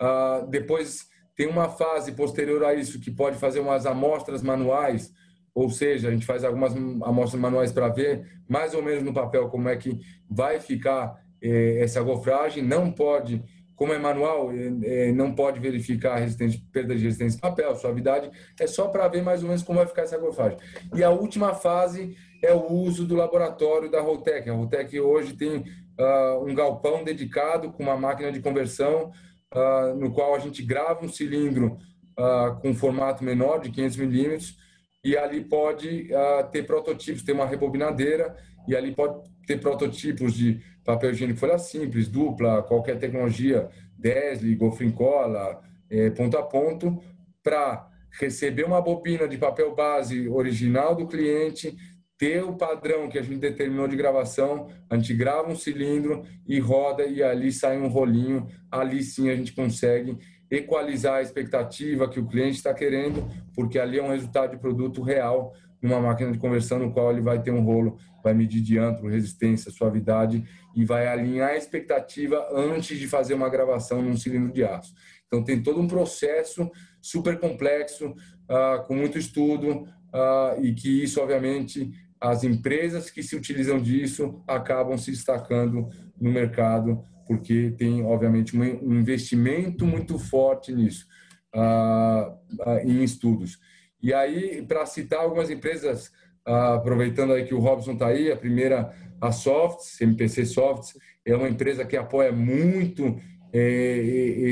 [0.00, 5.12] Ah, depois tem uma fase posterior a isso que pode fazer umas amostras manuais,
[5.56, 9.48] ou seja, a gente faz algumas amostras manuais para ver mais ou menos no papel
[9.48, 12.62] como é que vai ficar eh, essa gofragem.
[12.62, 13.42] Não pode,
[13.74, 18.66] como é manual, eh, não pode verificar resistência, perda de resistência de papel, suavidade, é
[18.66, 20.58] só para ver mais ou menos como vai ficar essa gofragem.
[20.94, 24.50] E a última fase é o uso do laboratório da Roltec.
[24.50, 25.60] A Roltec hoje tem
[25.98, 29.10] uh, um galpão dedicado com uma máquina de conversão,
[29.54, 31.78] uh, no qual a gente grava um cilindro
[32.18, 34.65] uh, com formato menor, de 500 milímetros,
[35.06, 36.08] e ali pode
[36.50, 42.08] ter prototipos, tem uma rebobinadeira, e ali pode ter prototipos de papel higiênico folha simples,
[42.08, 47.00] dupla, qualquer tecnologia, Desli, Gofrincola, eh, ponto a ponto,
[47.40, 47.88] para
[48.18, 51.76] receber uma bobina de papel base original do cliente,
[52.18, 56.58] ter o padrão que a gente determinou de gravação, a gente grava um cilindro e
[56.58, 60.18] roda e ali sai um rolinho, ali sim a gente consegue
[60.50, 65.02] equalizar a expectativa que o cliente está querendo, porque ali é um resultado de produto
[65.02, 69.08] real numa máquina de conversão no qual ele vai ter um rolo, vai medir diâmetro,
[69.08, 74.64] resistência, suavidade e vai alinhar a expectativa antes de fazer uma gravação num cilindro de
[74.64, 74.94] aço.
[75.26, 79.82] Então tem todo um processo super complexo, uh, com muito estudo
[80.12, 85.88] uh, e que isso obviamente as empresas que se utilizam disso acabam se destacando
[86.20, 91.06] no mercado, porque tem, obviamente, um investimento muito forte nisso,
[91.54, 93.58] uh, uh, em estudos.
[94.00, 96.08] E aí, para citar algumas empresas,
[96.46, 101.34] uh, aproveitando aí que o Robson está aí, a primeira, a Softs, MPC Softs, é
[101.34, 103.18] uma empresa que apoia muito
[103.52, 103.98] é,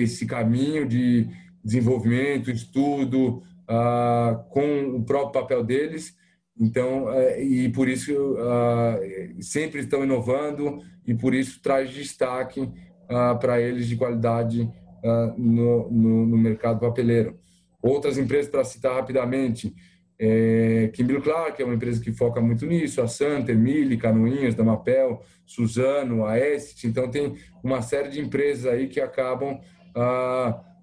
[0.03, 1.29] esse caminho de
[1.63, 3.43] desenvolvimento, estudo,
[4.51, 6.17] com o próprio papel deles,
[6.59, 13.38] então, é, e por isso uh, sempre estão inovando e por isso traz destaque uh,
[13.40, 17.37] para eles de qualidade uh, no, no, no, mercado papeleiro.
[17.83, 19.75] Outras empresas, para citar rapidamente,
[20.17, 25.23] é, Kimberly Clark é uma empresa que foca muito nisso, a Santer, Mille, Canoinhas, Damapel,
[25.45, 26.87] Suzano, a Esset.
[26.87, 29.61] Então, tem uma série de empresas aí que acabam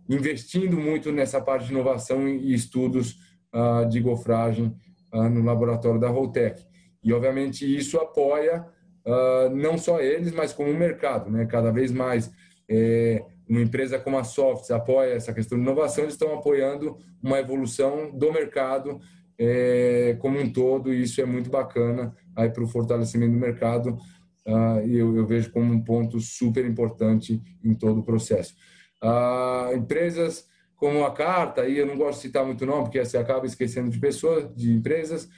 [0.08, 3.18] investindo muito nessa parte de inovação e estudos
[3.90, 4.74] de gofragem
[5.14, 6.64] no laboratório da Roltec.
[7.04, 8.66] E, obviamente, isso apoia
[9.06, 11.30] uh, não só eles, mas como o mercado.
[11.30, 11.46] Né?
[11.46, 12.32] Cada vez mais,
[12.70, 17.40] é, uma empresa como a Softs apoia essa questão de inovação, eles estão apoiando uma
[17.40, 19.00] evolução do mercado
[19.38, 23.98] é, como um todo, e isso é muito bacana para o fortalecimento do mercado.
[24.46, 28.56] Uh, eu, eu, vejo como um ponto super importante em todo o processo.
[29.76, 30.48] Empresas
[30.82, 33.92] como a carta, e eu não gosto de citar muito nome, porque você acaba esquecendo
[33.92, 35.30] de pessoas, de empresas.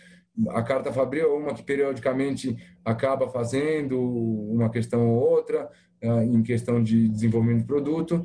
[0.51, 5.69] A carta Fabril é uma que periodicamente acaba fazendo uma questão ou outra,
[6.01, 8.23] ah, em questão de desenvolvimento de produto.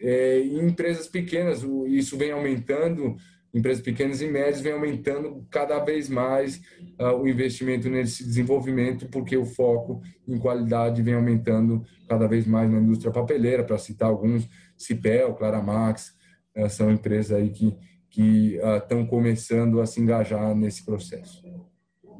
[0.00, 3.16] É, em empresas pequenas, isso vem aumentando,
[3.52, 6.62] empresas pequenas e médias vem aumentando cada vez mais
[6.96, 12.70] uh, o investimento nesse desenvolvimento, porque o foco em qualidade vem aumentando cada vez mais
[12.70, 16.21] na indústria papeleira, para citar alguns, Cipel, Claramax,
[16.54, 17.76] é, são empresas aí que
[18.12, 21.42] que estão uh, começando a se engajar nesse processo.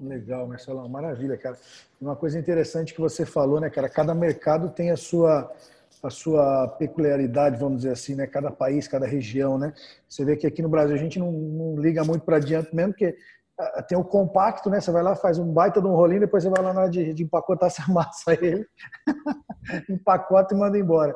[0.00, 1.54] Legal, Marcelão, maravilha, cara.
[2.00, 3.90] Uma coisa interessante que você falou, né, cara?
[3.90, 5.52] Cada mercado tem a sua
[6.02, 8.26] a sua peculiaridade, vamos dizer assim, né?
[8.26, 9.72] Cada país, cada região, né?
[10.08, 12.92] Você vê que aqui no Brasil a gente não, não liga muito para adiante mesmo,
[12.92, 13.14] porque
[13.86, 14.80] tem o compacto, né?
[14.80, 16.90] Você vai lá, faz um baita de um rolinho, depois você vai lá na hora
[16.90, 18.66] de, de empacotar, você amassa ele,
[19.88, 21.14] empacota e manda embora.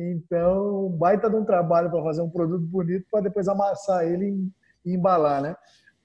[0.00, 4.48] Então, baita de um trabalho para fazer um produto bonito para depois amassar ele
[4.84, 5.56] e embalar, né?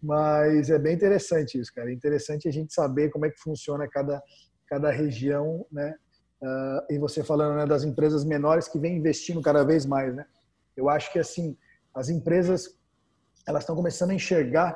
[0.01, 1.91] Mas é bem interessante isso, cara.
[1.91, 4.19] É interessante a gente saber como é que funciona cada,
[4.67, 5.93] cada região, né?
[6.41, 10.25] Uh, e você falando né, das empresas menores que vêm investindo cada vez mais, né?
[10.75, 11.56] Eu acho que assim
[11.93, 12.75] as empresas
[13.47, 14.75] elas estão começando a enxergar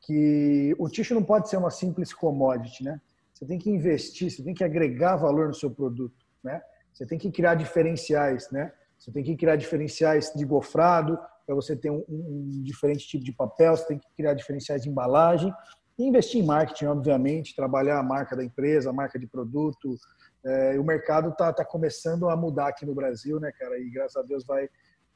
[0.00, 3.00] que o tixo não pode ser uma simples commodity, né?
[3.34, 6.62] Você tem que investir, você tem que agregar valor no seu produto, né?
[6.92, 8.72] Você tem que criar diferenciais, né?
[8.98, 13.32] Você tem que criar diferenciais de gofrado para você ter um, um, diferente tipo de
[13.32, 13.76] papel.
[13.76, 15.52] Você tem que criar diferenciais de embalagem
[15.98, 19.96] e investir em marketing, obviamente, trabalhar a marca da empresa, a marca de produto,
[20.44, 23.78] é, o mercado está tá começando a mudar aqui no Brasil, né, cara?
[23.78, 24.68] E graças a Deus vai,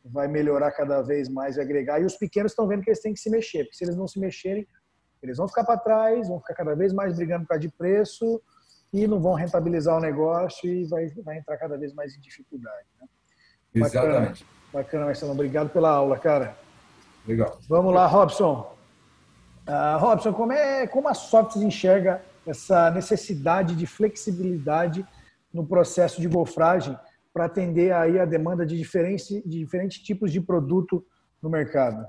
[0.04, 2.00] vai melhorar cada vez mais e agregar.
[2.00, 4.06] E os pequenos estão vendo que eles têm que se mexer, porque se eles não
[4.06, 4.66] se mexerem,
[5.22, 8.40] eles vão ficar para trás, vão ficar cada vez mais brigando por causa de preço
[8.92, 12.86] e não vão rentabilizar o negócio e vai, vai entrar cada vez mais em dificuldade.
[13.00, 13.06] Né?
[13.74, 14.44] Exatamente.
[14.44, 15.32] Bacana, bacana, Marcelo.
[15.32, 16.56] Obrigado pela aula, cara.
[17.26, 17.58] Legal.
[17.68, 18.74] Vamos lá, Robson.
[19.68, 25.04] Uh, Robson, como, é, como a Softs enxerga essa necessidade de flexibilidade
[25.52, 26.96] no processo de gofragem
[27.34, 31.04] para atender aí a demanda de diferentes, de diferentes tipos de produto
[31.42, 32.06] no mercado?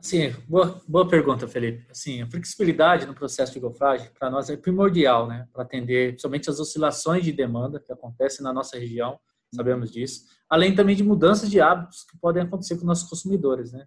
[0.00, 1.84] Sim, boa, boa pergunta, Felipe.
[1.90, 6.48] Assim, a flexibilidade no processo de gofragem para nós é primordial, né, para atender somente
[6.48, 9.18] as oscilações de demanda que acontecem na nossa região,
[9.52, 13.86] sabemos disso, além também de mudanças de hábitos que podem acontecer com nossos consumidores, né.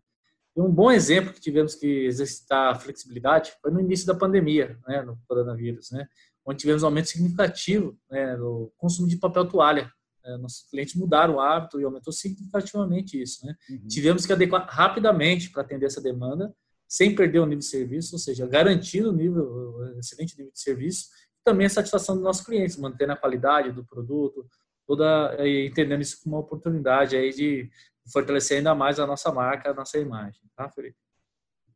[0.54, 4.78] E um bom exemplo que tivemos que exercitar a flexibilidade foi no início da pandemia,
[4.86, 6.06] né, no coronavírus, né,
[6.46, 9.92] onde tivemos um aumento significativo né, no consumo de papel toalha.
[10.24, 13.46] É, nossos clientes mudaram o hábito e aumentou significativamente isso.
[13.46, 13.56] Né?
[13.70, 13.88] Uhum.
[13.88, 16.54] Tivemos que adequar rapidamente para atender essa demanda,
[16.88, 20.60] sem perder o nível de serviço, ou seja, garantindo o nível, o excelente nível de
[20.60, 21.06] serviço,
[21.40, 24.46] e também a satisfação dos nossos clientes, mantendo a qualidade do produto,
[24.86, 27.70] toda entendendo isso como uma oportunidade aí de
[28.12, 30.98] fortalecer ainda mais a nossa marca, a nossa imagem, tá, Felipe?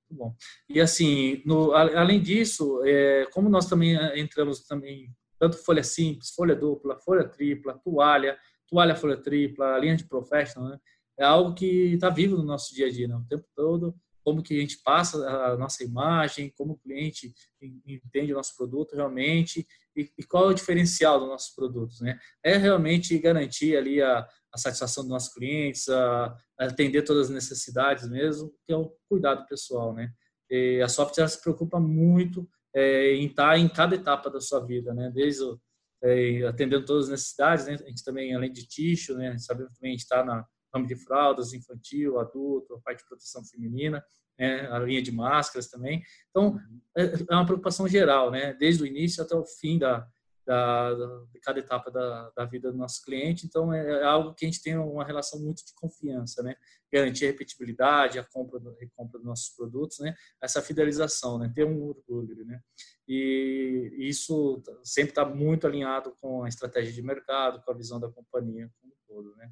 [0.09, 0.35] Muito bom.
[0.69, 6.29] E assim, no, além disso, é, como nós também é, entramos também tanto folha simples,
[6.31, 10.79] folha dupla, folha tripla, toalha, toalha folha tripla, linha de professional, né?
[11.17, 13.15] é algo que está vivo no nosso dia a dia, né?
[13.15, 13.95] o tempo todo.
[14.23, 18.95] Como que a gente passa a nossa imagem, como o cliente entende o nosso produto
[18.95, 22.17] realmente e, e qual é o diferencial dos nossos produtos, né?
[22.43, 27.35] É realmente garantir ali a, a satisfação dos nossos clientes, a, a atender todas as
[27.35, 30.11] necessidades mesmo, que é o cuidado pessoal, né?
[30.49, 34.93] E a software se preocupa muito é, em estar em cada etapa da sua vida,
[34.93, 35.09] né?
[35.13, 35.59] Desde o,
[36.03, 37.73] é, atendendo todas as necessidades, né?
[37.73, 39.37] A gente também, além de ticho, né?
[39.37, 43.43] Sabemos também a gente está na ramo de fraldas, infantil, adulto, a parte de proteção
[43.45, 44.03] feminina,
[44.37, 44.67] né?
[44.69, 46.03] a linha de máscaras também.
[46.29, 46.59] Então,
[46.97, 48.53] é, é uma preocupação geral, né?
[48.55, 50.05] Desde o início até o fim da,
[50.45, 50.93] da,
[51.31, 53.45] de cada etapa da, da, vida do nosso cliente.
[53.45, 56.55] Então, é, é algo que a gente tem uma relação muito de confiança, né?
[56.91, 60.15] Garantir a repetibilidade, a compra, a recompra dos nossos produtos, né?
[60.41, 61.51] Essa fidelização, né?
[61.53, 62.61] Ter um orgulho, né?
[63.07, 68.09] E isso sempre está muito alinhado com a estratégia de mercado, com a visão da
[68.09, 69.51] companhia como um todo, né?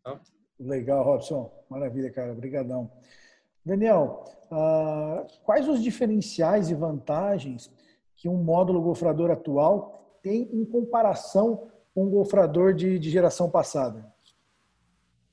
[0.00, 0.20] Então,
[0.60, 1.50] Legal, Robson.
[1.70, 2.32] Maravilha, cara.
[2.32, 2.92] Obrigadão.
[3.64, 7.70] Daniel, uh, quais os diferenciais e vantagens
[8.20, 14.12] que um módulo gofrador atual tem em comparação com um gofrador de, de geração passada?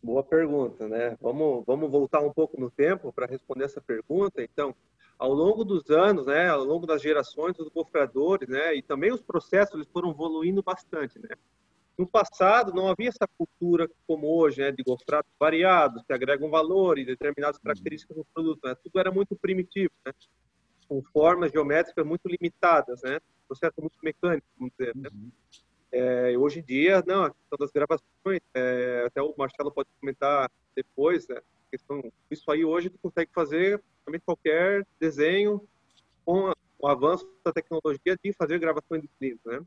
[0.01, 1.17] Boa pergunta, né?
[1.19, 4.41] Vamos, vamos voltar um pouco no tempo para responder essa pergunta.
[4.41, 4.73] Então,
[5.19, 9.21] ao longo dos anos, né, ao longo das gerações dos gofradores, né, e também os
[9.21, 11.35] processos eles foram evoluindo bastante, né?
[11.97, 16.97] No passado não havia essa cultura como hoje, né, de gofrados variados que agregam valor
[16.97, 18.75] e determinadas características do produto, né?
[18.81, 20.13] Tudo era muito primitivo, né?
[20.87, 23.19] Com formas geométricas muito limitadas, né?
[23.47, 24.95] Processo muito mecânico, vamos dizer.
[24.95, 25.09] Né?
[25.13, 25.31] Uhum.
[25.91, 30.51] É, hoje em dia, não, a questão das gravações, é, até o Marcelo pode comentar
[30.75, 31.39] depois, né?
[31.71, 35.61] Questão, isso aí hoje tu consegue fazer praticamente qualquer desenho
[36.25, 39.61] com o avanço da tecnologia de fazer gravações de livros, né?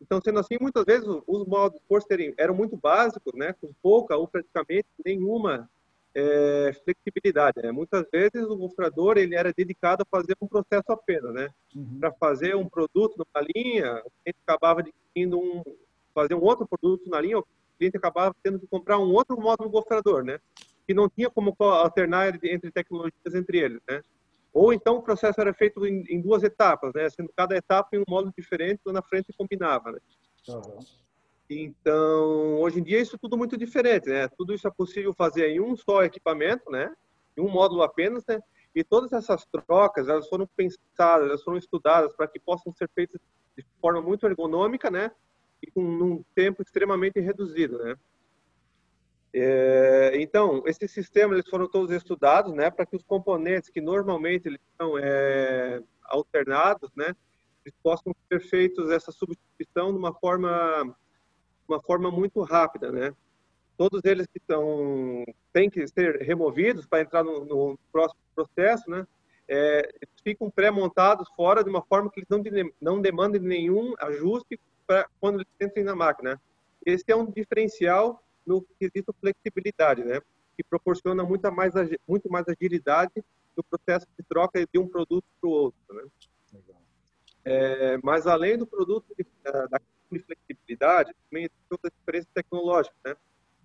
[0.00, 3.54] Então, sendo assim, muitas vezes os modos por serem eram muito básicos, né?
[3.54, 5.68] Com pouca ou praticamente nenhuma
[6.16, 7.60] é, flexibilidade.
[7.62, 7.70] Né?
[7.70, 11.48] Muitas vezes o gofrador ele era dedicado a fazer um processo apenas, né?
[11.74, 12.00] Uhum.
[12.00, 15.62] Para fazer um produto numa linha, o cliente acabava adquirindo um
[16.14, 17.46] fazer um outro produto na linha, o
[17.78, 20.38] cliente acabava tendo que comprar um outro módulo gofrador, né?
[20.86, 24.00] Que não tinha como alternar entre tecnologias entre eles, né?
[24.54, 27.10] Ou então o processo era feito em, em duas etapas, né?
[27.10, 29.98] Sendo cada etapa em um módulo diferente, lá na frente combinava, né?
[30.48, 30.78] Uhum.
[31.48, 34.28] Então, hoje em dia isso é tudo muito diferente, né?
[34.28, 36.92] Tudo isso é possível fazer em um só equipamento, né?
[37.36, 38.40] Em um módulo apenas, né?
[38.74, 43.20] E todas essas trocas, elas foram pensadas, elas foram estudadas para que possam ser feitas
[43.56, 45.10] de forma muito ergonômica, né?
[45.62, 47.96] E com um tempo extremamente reduzido, né?
[49.38, 54.48] É, então, esses sistemas eles foram todos estudados, né, para que os componentes que normalmente
[54.48, 57.14] eles são é, alternados, né,
[57.62, 60.96] eles possam ser feitos essa substituição de uma forma,
[61.68, 63.14] uma forma muito rápida, né.
[63.76, 69.06] Todos eles que estão têm que ser removidos para entrar no, no próximo processo, né,
[69.48, 69.94] é,
[70.24, 75.36] ficam pré-montados fora de uma forma que eles não, não demandem nenhum ajuste para quando
[75.36, 76.40] eles entrem na máquina.
[76.84, 80.20] Esse é um diferencial no quesito flexibilidade, né?
[80.56, 81.74] Que proporciona muito mais,
[82.08, 83.24] muito mais agilidade
[83.56, 86.04] no processo de troca de um produto para o outro, né?
[87.44, 93.16] É, mas além do produto de, da flexibilidade, também tem outras diferenças tecnológicas, né?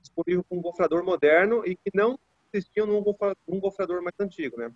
[0.01, 2.19] Disponível com um gofrador moderno e que não
[2.53, 4.71] existiam num gofrador mais antigo, né?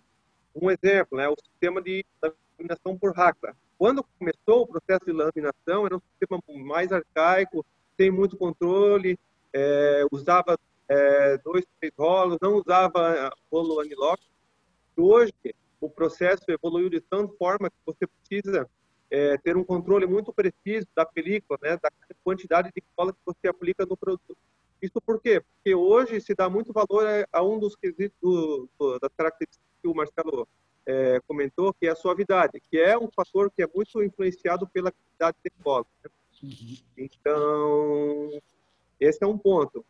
[0.54, 1.28] Um exemplo, né?
[1.28, 3.54] O sistema de laminação por racla.
[3.78, 7.64] Quando começou o processo de laminação, era um sistema mais arcaico,
[7.96, 9.18] sem muito controle,
[9.52, 10.58] é, usava
[10.88, 14.22] é, dois, três rolos, não usava rolo anilock.
[14.96, 15.32] Hoje,
[15.80, 18.68] o processo evoluiu de tal forma que você precisa
[19.10, 21.90] é, ter um controle muito preciso da película, né, da
[22.24, 24.36] quantidade de cola que você aplica no produto.
[24.80, 25.40] Isso por quê?
[25.40, 29.88] Porque hoje se dá muito valor a um dos quesitos do, do, das características que
[29.88, 30.46] o Marcelo
[30.84, 34.92] é, comentou, que é a suavidade, que é um fator que é muito influenciado pela
[34.92, 35.86] quantidade de cola.
[36.04, 36.10] Né?
[36.42, 36.76] Uhum.
[36.98, 38.30] Então,
[39.00, 39.84] esse é um ponto.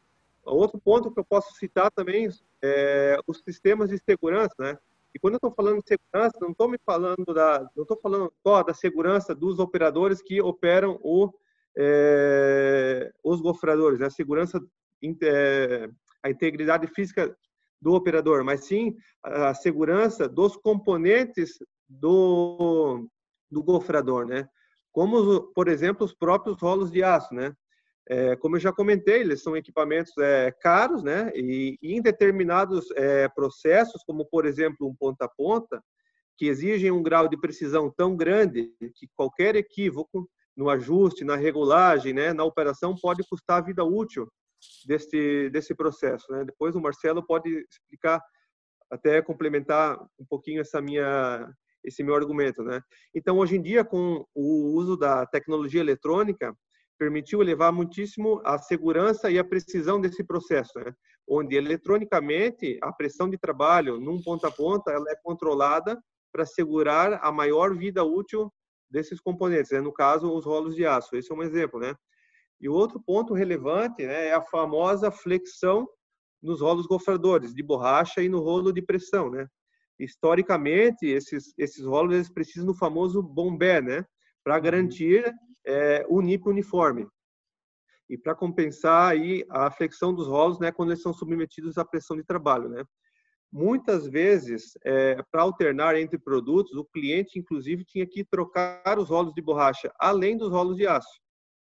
[0.44, 2.28] Outro ponto que eu posso citar também
[2.62, 4.78] é os sistemas de segurança, né?
[5.16, 8.30] E quando eu estou falando de segurança, não estou me falando da, não estou falando
[8.46, 11.32] só da segurança dos operadores que operam o,
[11.74, 14.08] é, os gofradores, né?
[14.08, 14.60] a segurança,
[15.22, 15.88] é,
[16.22, 17.34] a integridade física
[17.80, 21.56] do operador, mas sim a segurança dos componentes
[21.88, 23.08] do,
[23.50, 24.46] do gofrador, né?
[24.92, 27.54] Como, por exemplo, os próprios rolos de aço, né?
[28.08, 31.32] É, como eu já comentei, eles são equipamentos é, caros, né?
[31.34, 35.82] E, e em determinados é, processos, como por exemplo um ponta a ponta,
[36.36, 42.12] que exigem um grau de precisão tão grande que qualquer equívoco no ajuste, na regulagem,
[42.12, 44.30] né, na operação pode custar a vida útil
[44.86, 46.44] desse desse processo, né?
[46.44, 48.22] Depois o Marcelo pode explicar
[48.90, 51.50] até complementar um pouquinho essa minha
[51.84, 52.80] esse meu argumento, né?
[53.14, 56.56] Então hoje em dia com o uso da tecnologia eletrônica
[56.98, 60.94] permitiu elevar muitíssimo a segurança e a precisão desse processo, né?
[61.28, 66.00] onde eletronicamente a pressão de trabalho num ponta a ponta ela é controlada
[66.32, 68.52] para assegurar a maior vida útil
[68.90, 69.80] desses componentes, né?
[69.80, 71.16] no caso os rolos de aço.
[71.16, 71.94] Esse é um exemplo, né?
[72.60, 75.86] E o outro ponto relevante né, é a famosa flexão
[76.42, 79.46] nos rolos gofradores de borracha e no rolo de pressão, né?
[79.98, 84.04] Historicamente, esses esses rolos eles precisam do famoso bombé, né?
[84.44, 85.34] Para garantir
[85.66, 87.06] é, o NIP uniforme.
[88.08, 92.16] E para compensar aí a flexão dos rolos, né, quando eles são submetidos à pressão
[92.16, 92.84] de trabalho, né?
[93.52, 99.32] Muitas vezes, é, para alternar entre produtos, o cliente, inclusive, tinha que trocar os rolos
[99.32, 101.20] de borracha, além dos rolos de aço.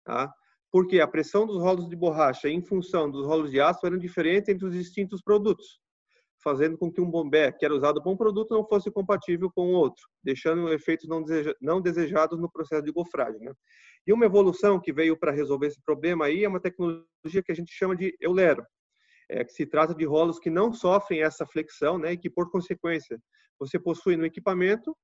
[0.05, 0.31] Tá?
[0.71, 4.49] Porque a pressão dos rolos de borracha, em função dos rolos de aço, eram diferentes
[4.49, 5.79] entre os distintos produtos,
[6.43, 9.69] fazendo com que um bombé que era usado para um produto não fosse compatível com
[9.69, 13.41] o outro, deixando efeitos não, deseja, não desejados no processo de gofragem.
[13.41, 13.53] Né?
[14.05, 17.55] E uma evolução que veio para resolver esse problema aí é uma tecnologia que a
[17.55, 18.65] gente chama de Eulero,
[19.29, 22.51] é, que se trata de rolos que não sofrem essa flexão, né, e que por
[22.51, 23.19] consequência
[23.57, 24.95] você possui no equipamento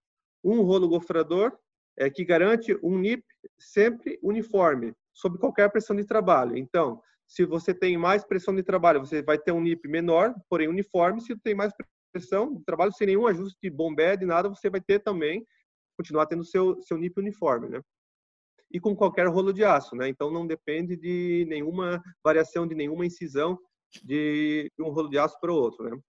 [0.44, 1.58] um rolo gofrador
[1.98, 3.24] é, que garante um NIP
[3.58, 6.58] sempre uniforme, sob qualquer pressão de trabalho.
[6.58, 10.68] Então, se você tem mais pressão de trabalho, você vai ter um NIP menor, porém
[10.68, 11.22] uniforme.
[11.22, 11.72] Se tem mais
[12.12, 15.46] pressão de trabalho, sem nenhum ajuste de bombé, de nada, você vai ter também,
[15.96, 17.82] continuar tendo seu, seu NIP uniforme, né?
[18.72, 20.08] e com qualquer rolo de aço, né?
[20.08, 23.58] Então não depende de nenhuma variação, de nenhuma incisão
[24.04, 26.00] de um rolo de aço para o outro, né?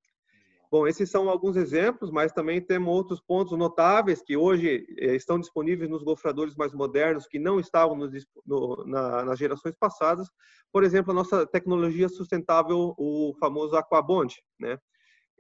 [0.70, 5.40] Bom, esses são alguns exemplos, mas também temos outros pontos notáveis que hoje eh, estão
[5.40, 7.98] disponíveis nos gofradores mais modernos que não estavam
[8.46, 10.28] no, na, nas gerações passadas.
[10.72, 14.78] Por exemplo, a nossa tecnologia sustentável, o famoso Aquabond, né?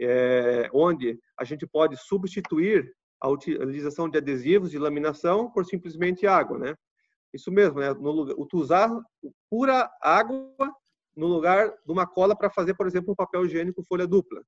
[0.00, 6.58] É, onde a gente pode substituir a utilização de adesivos de laminação por simplesmente água,
[6.58, 6.74] né?
[7.32, 7.94] Isso mesmo, né?
[7.94, 8.90] No usar
[9.48, 10.74] pura água
[11.16, 14.42] no lugar de uma cola para fazer, por exemplo, um papel higiênico folha dupla.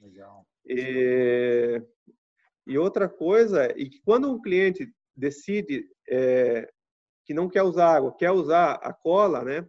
[0.00, 0.46] Legal.
[0.66, 1.82] E,
[2.66, 6.70] e outra coisa é que quando um cliente decide é,
[7.24, 9.66] que não quer usar água, quer usar a cola, né?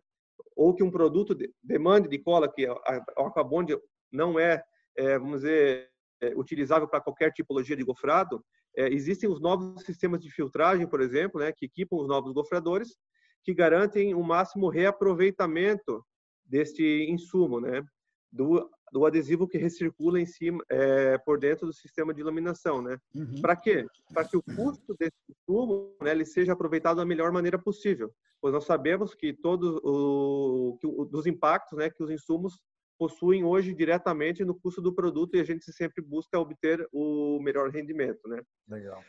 [0.56, 3.78] Ou que um produto demande de cola, que a, a Aquabond
[4.12, 4.64] não é,
[4.96, 5.90] é, vamos dizer,
[6.22, 8.44] é, utilizável para qualquer tipologia de gofrado,
[8.76, 12.98] é, existem os novos sistemas de filtragem, por exemplo, né, que equipam os novos gofradores,
[13.44, 16.04] que garantem o máximo reaproveitamento
[16.46, 17.84] deste insumo, né,
[18.32, 22.98] do, do adesivo que recircula em cima, é, por dentro do sistema de iluminação, né?
[23.14, 23.42] Uhum.
[23.42, 23.86] Para quê?
[24.14, 28.12] Para que o custo desse insumo, né, ele seja aproveitado da melhor maneira possível.
[28.42, 32.60] Pois nós sabemos que todos o, que, dos impactos, né, que os insumos
[32.98, 37.70] possuem hoje diretamente no custo do produto e a gente sempre busca obter o melhor
[37.70, 38.42] rendimento, né?
[38.68, 39.02] Legal.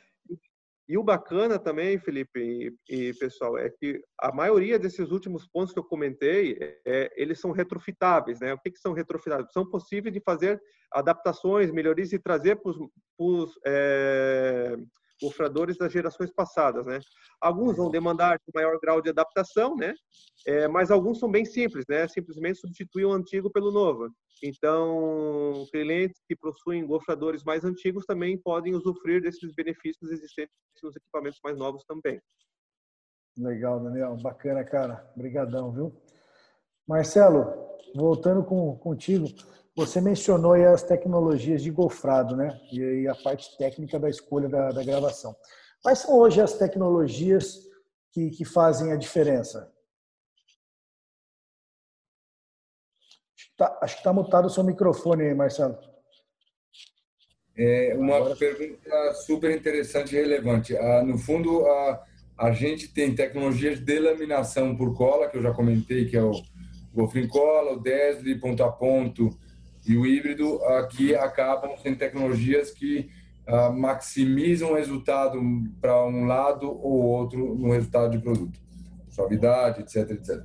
[0.90, 5.72] E o bacana também, Felipe e, e, pessoal, é que a maioria desses últimos pontos
[5.72, 8.52] que eu comentei, é, eles são retrofitáveis, né?
[8.52, 9.52] O que, que são retrofitáveis?
[9.52, 10.60] São possíveis de fazer
[10.92, 12.72] adaptações, melhorias e trazer para
[13.18, 13.52] os
[15.20, 17.00] gofradores das gerações passadas, né?
[17.40, 19.94] Alguns vão demandar um maior grau de adaptação, né?
[20.46, 22.08] É, mas alguns são bem simples, né?
[22.08, 24.10] Simplesmente substituir o antigo pelo novo.
[24.42, 31.38] Então, clientes que possuem gofradores mais antigos também podem usufruir desses benefícios existentes nos equipamentos
[31.44, 32.20] mais novos também.
[33.36, 34.16] Legal, Daniel.
[34.16, 35.10] Bacana, cara.
[35.14, 35.92] Obrigadão, viu?
[36.86, 37.44] Marcelo,
[37.94, 39.26] voltando com, contigo,
[39.74, 42.60] você mencionou as tecnologias de gofrado, né?
[42.72, 45.34] E a parte técnica da escolha da, da gravação.
[45.82, 47.58] Quais são hoje as tecnologias
[48.12, 49.72] que, que fazem a diferença?
[53.82, 55.78] Acho que está mutado o seu microfone aí, Marcelo.
[57.56, 58.36] É uma Agora...
[58.36, 60.76] pergunta super interessante e relevante.
[60.76, 62.04] Ah, no fundo, a,
[62.38, 66.32] a gente tem tecnologias de laminação por cola, que eu já comentei, que é o
[66.94, 69.28] Gofrin Cola, o Desli, ponto a ponto,
[69.86, 73.10] e o híbrido aqui acabam sendo tecnologias que
[73.48, 75.40] uh, maximizam o resultado
[75.80, 78.60] para um lado ou outro no resultado de produto,
[79.10, 80.42] suavidade, etc, etc.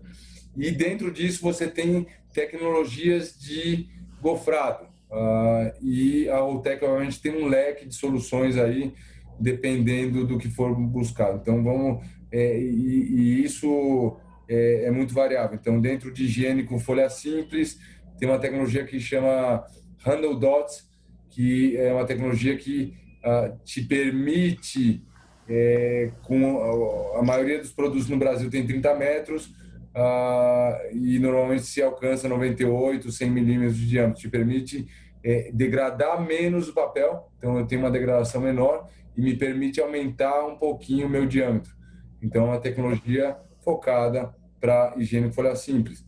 [0.56, 3.88] E dentro disso você tem tecnologias de
[4.22, 4.86] gofrado.
[5.10, 8.94] Uh, e a Outec, obviamente, tem um leque de soluções aí,
[9.40, 11.40] dependendo do que for buscado.
[11.42, 12.06] Então, vamos.
[12.32, 14.18] É, e, e, isso
[14.48, 15.58] é, é, muito variável.
[15.60, 17.80] Então, dentro de higiene com folha simples,
[18.20, 19.66] tem uma tecnologia que chama
[20.06, 20.88] Handle Dots,
[21.30, 22.94] que é uma tecnologia que
[23.24, 25.04] uh, te permite,
[25.48, 31.82] é, com a, maioria dos produtos no Brasil tem 30 metros, uh, e normalmente se
[31.82, 34.88] alcança 98, 100 milímetros de diâmetro, te permite
[35.24, 38.88] é, degradar menos o papel, então eu tenho uma degradação menor
[39.18, 41.74] e me permite aumentar um pouquinho o meu diâmetro.
[42.22, 46.04] Então, é uma tecnologia focada para higiene folha simples.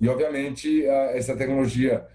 [0.00, 2.06] E, obviamente, essa tecnologia,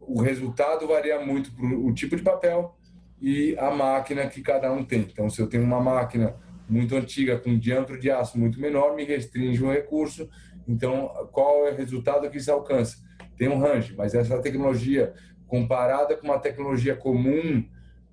[0.00, 2.76] o resultado varia muito para o tipo de papel
[3.20, 5.00] e a máquina que cada um tem.
[5.00, 6.34] Então, se eu tenho uma máquina
[6.68, 10.28] muito antiga, com diâmetro de aço muito menor, me restringe o recurso.
[10.66, 12.98] Então, qual é o resultado que se alcança?
[13.36, 15.14] Tem um range, mas essa tecnologia,
[15.46, 17.64] comparada com uma tecnologia comum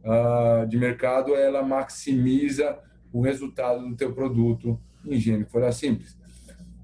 [0.03, 2.79] uh, de mercado, ela maximiza
[3.11, 6.17] o resultado do teu produto em higiene folha simples.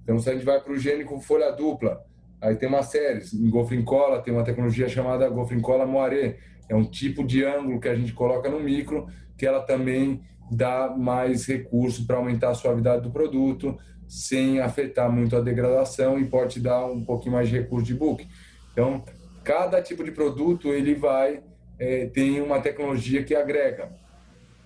[0.03, 2.03] Então, se a gente vai para o higiênico folha dupla,
[2.41, 3.23] aí tem uma série.
[3.33, 6.37] Em Gofrincola tem uma tecnologia chamada Gofrincola Moiré.
[6.67, 10.21] É um tipo de ângulo que a gente coloca no micro, que ela também
[10.51, 13.77] dá mais recurso para aumentar a suavidade do produto,
[14.07, 18.27] sem afetar muito a degradação e pode dar um pouquinho mais de recurso de book.
[18.73, 19.03] Então,
[19.43, 21.41] cada tipo de produto ele vai
[21.79, 23.91] é, tem uma tecnologia que agrega.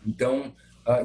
[0.06, 0.54] Então,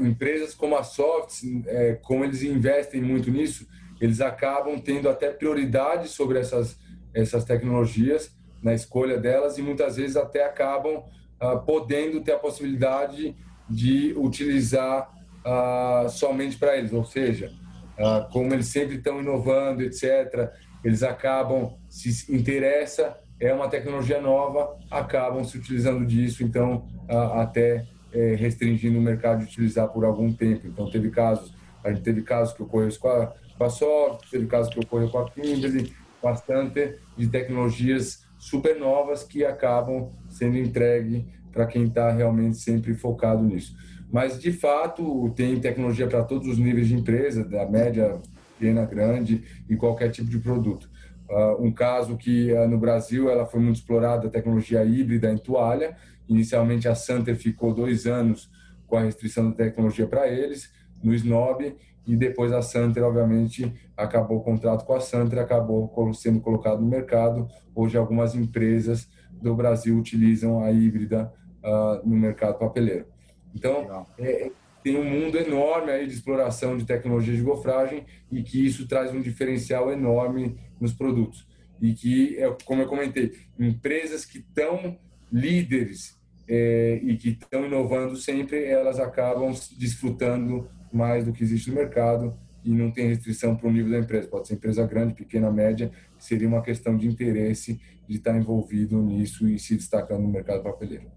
[0.00, 3.66] empresas como a Soft, é, como eles investem muito nisso,
[4.00, 6.78] eles acabam tendo até prioridade sobre essas,
[7.14, 11.02] essas tecnologias na escolha delas e muitas vezes até acabam
[11.40, 13.34] ah, podendo ter a possibilidade
[13.68, 15.10] de utilizar
[15.44, 17.50] ah, somente para eles, ou seja,
[17.98, 20.50] ah, como eles sempre estão inovando, etc.,
[20.84, 26.88] eles acabam, se interessa, é uma tecnologia nova, acabam se utilizando disso, então
[27.34, 30.66] até é, restringindo o mercado de utilizar por algum tempo.
[30.66, 33.32] Então teve casos, a gente teve casos que ocorreu com a
[33.68, 35.92] Soft, teve caso que ocorreu com a Kimberly,
[36.22, 43.42] bastante de tecnologias super novas que acabam sendo entregue para quem está realmente sempre focado
[43.42, 43.76] nisso.
[44.10, 48.20] Mas, de fato, tem tecnologia para todos os níveis de empresa, da média,
[48.58, 50.90] pequena, grande, e qualquer tipo de produto.
[51.28, 55.38] Uh, um caso que uh, no Brasil ela foi muito explorada, a tecnologia híbrida em
[55.38, 55.96] toalha.
[56.28, 58.50] Inicialmente a Santer ficou dois anos
[58.86, 61.72] com a restrição da tecnologia para eles, no Snob,
[62.10, 66.88] e depois a Santer, obviamente, acabou o contrato com a Santer, acabou sendo colocado no
[66.88, 67.46] mercado.
[67.72, 71.32] Hoje, algumas empresas do Brasil utilizam a híbrida
[71.62, 73.06] uh, no mercado papeleiro.
[73.54, 74.50] Então, é, é,
[74.82, 79.14] tem um mundo enorme aí de exploração de tecnologia de gofragem e que isso traz
[79.14, 81.46] um diferencial enorme nos produtos.
[81.80, 84.98] E que, é, como eu comentei, empresas que estão
[85.32, 91.76] líderes é, e que estão inovando sempre, elas acabam desfrutando mais do que existe no
[91.76, 92.34] mercado
[92.64, 94.28] e não tem restrição para o nível da empresa.
[94.28, 99.48] Pode ser empresa grande, pequena, média, seria uma questão de interesse de estar envolvido nisso
[99.48, 101.10] e se destacando no mercado papeleiro.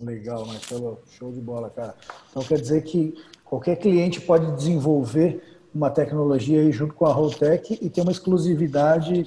[0.00, 1.94] Legal, Marcelo, show de bola, cara.
[2.30, 3.14] Então quer dizer que
[3.44, 5.42] qualquer cliente pode desenvolver
[5.74, 9.26] uma tecnologia aí junto com a Roltec e ter uma exclusividade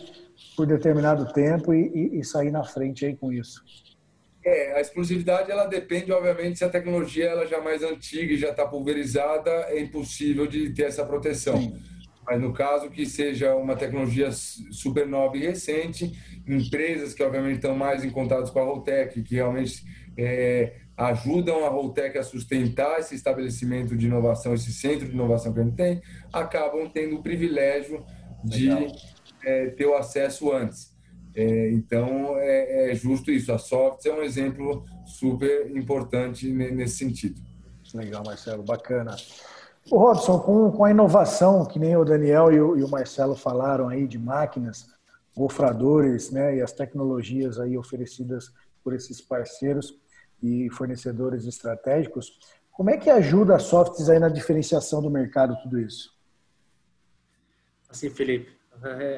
[0.56, 3.64] por determinado tempo e, e, e sair na frente aí com isso.
[4.50, 8.38] É, a exclusividade ela depende, obviamente, se a tecnologia ela já é mais antiga e
[8.38, 11.62] já está pulverizada, é impossível de ter essa proteção.
[11.62, 11.80] Sim.
[12.26, 16.12] Mas no caso que seja uma tecnologia super nova e recente,
[16.48, 19.84] empresas que obviamente estão mais em contato com a Roltec, que realmente
[20.18, 25.60] é, ajudam a Roltec a sustentar esse estabelecimento de inovação, esse centro de inovação que
[25.60, 26.02] a gente tem,
[26.34, 28.04] acabam tendo o privilégio
[28.44, 28.70] de
[29.44, 30.89] é, ter o acesso antes.
[31.36, 33.52] É, então, é, é, justo isso.
[33.52, 37.42] A Softs é um exemplo super importante nesse sentido.
[37.94, 39.16] Legal, Marcelo, bacana.
[39.90, 43.36] O Robson, com, com a inovação, que nem o Daniel e o, e o Marcelo
[43.36, 44.86] falaram aí de máquinas,
[45.36, 48.52] gofradores, né, e as tecnologias aí oferecidas
[48.84, 49.98] por esses parceiros
[50.44, 52.38] e fornecedores estratégicos,
[52.72, 56.14] como é que ajuda a Softs aí na diferenciação do mercado tudo isso?
[57.90, 58.59] Assim, Felipe,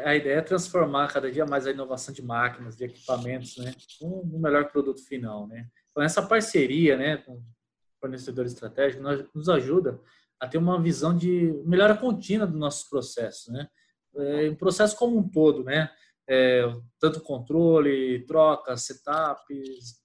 [0.06, 4.40] a ideia é transformar cada dia mais a inovação de máquinas, de equipamentos, né, um
[4.40, 5.68] melhor produto final, né.
[5.92, 7.42] Então essa parceria, né, com
[8.00, 10.00] fornecedores estratégicos, nos ajuda
[10.40, 13.68] a ter uma visão de melhora contínua dos nossos processos, né.
[14.16, 15.90] É, um processo como um todo, né,
[16.28, 16.64] é,
[17.00, 20.02] tanto controle, troca, setups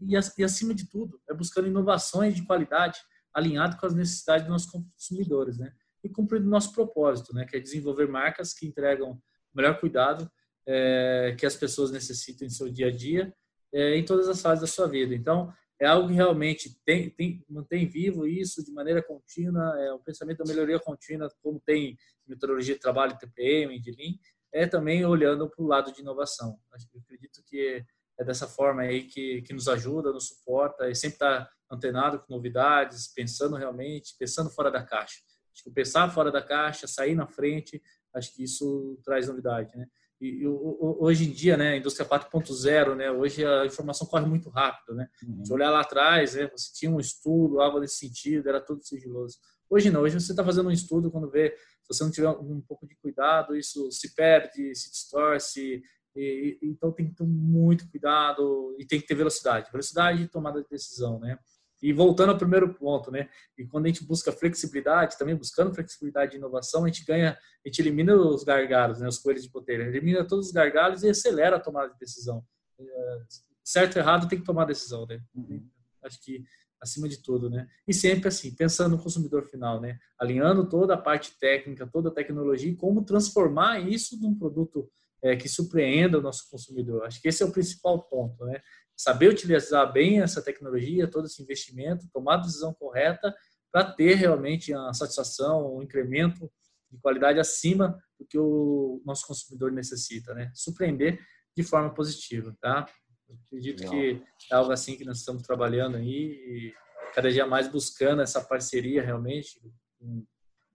[0.00, 3.00] e, e acima de tudo é buscando inovações de qualidade
[3.34, 5.72] alinhado com as necessidades dos nossos consumidores, né
[6.02, 10.30] e cumprindo o nosso propósito, né, que é desenvolver marcas que entregam o melhor cuidado
[10.66, 13.34] é, que as pessoas necessitam em seu dia a dia,
[13.72, 15.14] é, em todas as fases da sua vida.
[15.14, 19.98] Então, é algo que realmente tem, tem, mantém vivo isso de maneira contínua, é o
[19.98, 21.96] pensamento da melhoria contínua, como tem
[22.26, 24.14] metodologia de trabalho, TPM, de Lean,
[24.52, 26.58] é também olhando para o lado de inovação.
[26.92, 27.84] Eu acredito que
[28.18, 32.34] é dessa forma aí que, que nos ajuda, nos suporta e sempre está antenado com
[32.34, 35.20] novidades, pensando realmente, pensando fora da caixa.
[35.58, 37.82] Acho que pensar fora da caixa, sair na frente,
[38.14, 39.88] acho que isso traz novidade, né?
[40.20, 44.48] E, e hoje em dia, né, a indústria 4.0, né, hoje a informação corre muito
[44.50, 45.08] rápido, né?
[45.22, 45.44] Uhum.
[45.44, 49.38] Se olhar lá atrás, né, você tinha um estudo, algo nesse sentido, era tudo sigiloso.
[49.68, 52.60] Hoje não, hoje você está fazendo um estudo quando vê, se você não tiver um
[52.60, 55.82] pouco de cuidado, isso se perde, se distorce,
[56.14, 60.28] e, e, então tem que ter muito cuidado e tem que ter velocidade, velocidade de
[60.28, 61.36] tomada de decisão, né?
[61.82, 63.28] E voltando ao primeiro ponto, né?
[63.56, 67.32] E quando a gente busca flexibilidade, também buscando flexibilidade e inovação, a gente ganha,
[67.64, 69.08] a gente elimina os gargalos, né?
[69.08, 72.44] Os coelhos de poteira, elimina todos os gargalos e acelera a tomada de decisão.
[72.80, 73.18] É,
[73.64, 75.20] certo ou errado tem que tomar decisão, né?
[75.34, 75.64] Uhum.
[76.02, 76.44] Acho que
[76.80, 77.68] acima de tudo, né?
[77.86, 79.98] E sempre assim, pensando no consumidor final, né?
[80.18, 84.90] Alinhando toda a parte técnica, toda a tecnologia e como transformar isso num produto
[85.22, 87.04] é, que surpreenda o nosso consumidor.
[87.04, 88.60] Acho que esse é o principal ponto, né?
[88.98, 93.32] Saber utilizar bem essa tecnologia, todo esse investimento, tomar a decisão correta
[93.70, 96.50] para ter realmente a satisfação, um incremento
[96.90, 100.50] de qualidade acima do que o nosso consumidor necessita, né?
[100.52, 101.20] Surpreender
[101.56, 102.86] de forma positiva, tá?
[103.28, 103.92] Eu acredito Legal.
[103.92, 106.74] que é algo assim que nós estamos trabalhando aí e
[107.14, 109.60] cada dia mais buscando essa parceria realmente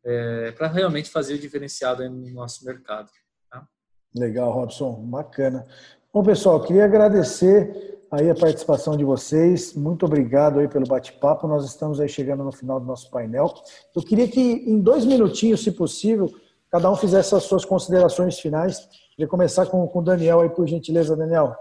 [0.06, 3.10] é, para realmente fazer o diferenciado no nosso mercado.
[3.50, 3.68] Tá?
[4.16, 5.66] Legal, Robson, bacana.
[6.14, 9.74] Bom, pessoal, queria agradecer aí a participação de vocês.
[9.74, 11.48] Muito obrigado aí pelo bate-papo.
[11.48, 13.52] Nós estamos aí chegando no final do nosso painel.
[13.96, 16.32] Eu queria que em dois minutinhos, se possível,
[16.70, 18.88] cada um fizesse as suas considerações finais.
[19.16, 21.56] Queria começar com, com o Daniel aí, por gentileza, Daniel.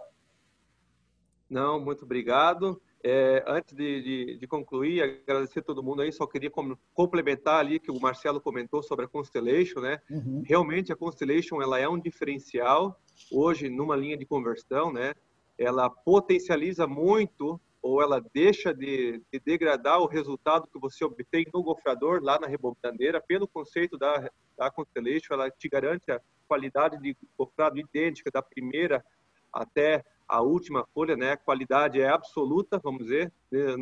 [1.49, 2.81] Não, muito obrigado.
[3.05, 6.53] É, antes de, de, de, concluir, agradecer a todo mundo aí, só queria
[6.95, 9.99] complementar ali que o Marcelo comentou sobre a Constellation, né?
[10.09, 10.43] Uhum.
[10.47, 12.97] Realmente a Constellation ela é um diferencial
[13.31, 15.15] hoje numa linha de conversão, né?
[15.63, 21.63] Ela potencializa muito ou ela deixa de, de, degradar o resultado que você obtém no
[21.63, 27.17] gofrador, lá na rebobinadeira, pelo conceito da, da Constellation, ela te garante a qualidade de
[27.37, 29.05] gofrado idêntica da primeira
[29.53, 31.33] até a última folha, né?
[31.33, 33.77] A qualidade é absoluta, vamos dizer, né,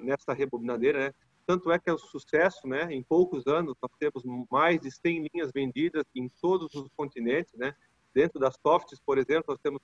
[0.00, 1.14] nessa rebobinadeira, né?
[1.46, 2.92] Tanto é que é um sucesso, né?
[2.92, 7.74] Em poucos anos, nós temos mais de 100 linhas vendidas em todos os continentes, né?
[8.14, 9.80] Dentro das softs, por exemplo, nós temos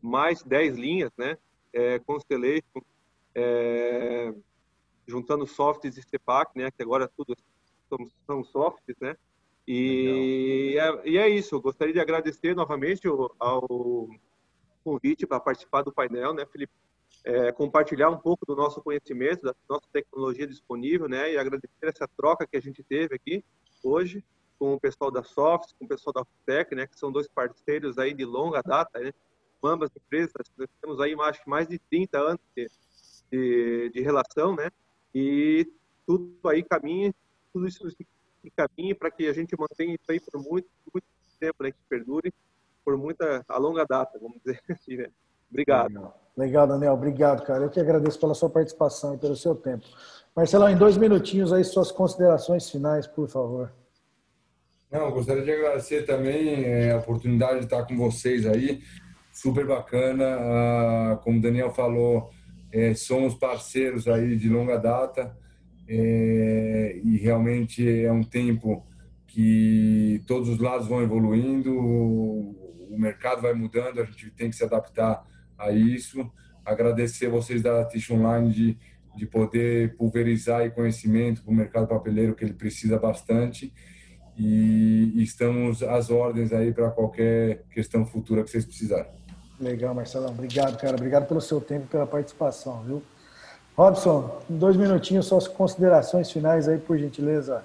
[0.00, 1.36] mais 10 linhas, né?
[1.72, 2.82] É, Constellation,
[3.34, 4.32] é,
[5.06, 6.70] juntando softs e CPAC, né?
[6.70, 7.36] Que agora tudo
[7.88, 9.16] são, são softs, né?
[9.66, 11.54] E é, e é, isso.
[11.54, 14.08] Eu gostaria de agradecer novamente ao, ao,
[14.82, 16.72] convite para participar do painel, né, Felipe?
[17.24, 22.08] É, compartilhar um pouco do nosso conhecimento, da nossa tecnologia disponível, né, e agradecer essa
[22.16, 23.44] troca que a gente teve aqui
[23.82, 24.24] hoje
[24.58, 27.98] com o pessoal da Softs, com o pessoal da Tech, né, que são dois parceiros
[27.98, 29.12] aí de longa data, né,
[29.60, 32.68] com ambas empresas, nós temos aí acho que mais de 30 anos de,
[33.30, 34.70] de, de relação, né,
[35.14, 35.66] e
[36.06, 37.14] tudo aí caminha,
[37.52, 37.86] tudo isso
[38.56, 41.06] caminha para que a gente mantenha isso aí por muito, muito
[41.38, 42.32] tempo, né, que perdure
[42.84, 45.10] por muita, a longa data, vamos dizer assim, né.
[45.50, 46.12] Obrigado.
[46.36, 46.66] Legal.
[46.66, 46.92] Daniel.
[46.92, 47.64] Obrigado, cara.
[47.64, 49.86] Eu que agradeço pela sua participação e pelo seu tempo.
[50.36, 53.72] Marcelo, em dois minutinhos aí, suas considerações finais, por favor.
[54.90, 58.82] Não, gostaria de agradecer também é, a oportunidade de estar com vocês aí,
[59.40, 60.24] super bacana.
[60.24, 62.30] Ah, como o Daniel falou,
[62.72, 65.36] é, somos parceiros aí de longa data
[65.88, 68.84] é, e realmente é um tempo
[69.26, 74.64] que todos os lados vão evoluindo, o mercado vai mudando, a gente tem que se
[74.64, 75.24] adaptar
[75.56, 76.30] a isso.
[76.64, 78.78] Agradecer vocês da Tish Online de,
[79.16, 83.72] de poder pulverizar conhecimento para o mercado papeleiro que ele precisa bastante
[84.36, 89.17] e estamos às ordens aí para qualquer questão futura que vocês precisarem.
[89.60, 90.30] Legal, Marcelão.
[90.30, 90.96] Obrigado, cara.
[90.96, 93.02] Obrigado pelo seu tempo e pela participação, viu?
[93.76, 97.64] Robson, dois minutinhos, suas considerações finais aí, por gentileza.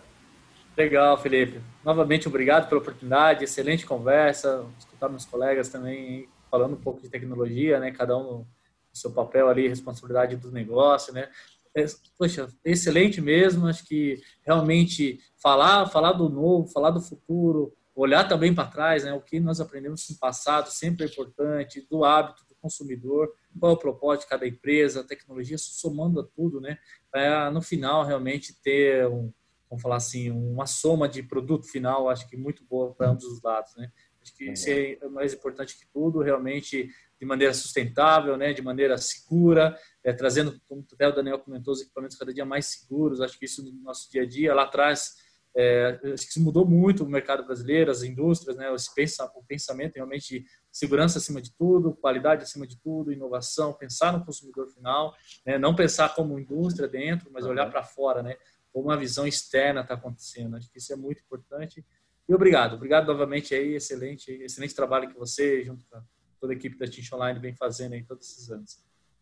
[0.75, 1.61] Legal, Felipe.
[1.83, 7.79] Novamente, obrigado pela oportunidade, excelente conversa, escutar meus colegas também falando um pouco de tecnologia,
[7.79, 7.91] né?
[7.91, 8.47] Cada um no
[8.91, 11.29] seu papel ali, responsabilidade do negócio, né?
[11.75, 11.85] É,
[12.17, 13.67] poxa, excelente mesmo.
[13.67, 19.13] Acho que realmente falar, falar do novo, falar do futuro, olhar também para trás, né?
[19.13, 23.75] O que nós aprendemos no passado sempre é importante, do hábito do consumidor, qual é
[23.75, 26.77] o propósito de cada empresa, a tecnologia somando a tudo, né?
[27.11, 29.31] Para no final realmente ter um,
[29.69, 33.41] vamos falar assim, uma soma de produto final, acho que muito boa para ambos os
[33.41, 33.91] lados, né?
[34.21, 36.89] Acho que isso é mais importante que tudo, realmente
[37.19, 41.81] de maneira sustentável, né, de maneira segura, é, trazendo, como até o Daniel comentou, os
[41.81, 43.21] equipamentos cada dia mais seguros.
[43.21, 45.15] Acho que isso no nosso dia a dia, lá atrás,
[45.55, 50.45] é, acho que mudou muito o mercado brasileiro, as indústrias, né, pensa, o pensamento realmente
[50.71, 55.75] segurança acima de tudo, qualidade acima de tudo, inovação, pensar no consumidor final, né, não
[55.75, 58.35] pensar como indústria dentro, mas olhar para fora, né,
[58.71, 60.57] como uma visão externa está acontecendo.
[60.57, 61.85] Acho que isso é muito importante.
[62.27, 66.01] E obrigado, obrigado novamente aí, excelente, excelente trabalho que você, junto com
[66.41, 68.81] toda a equipe da Teach Online vem fazendo aí todos esses anos.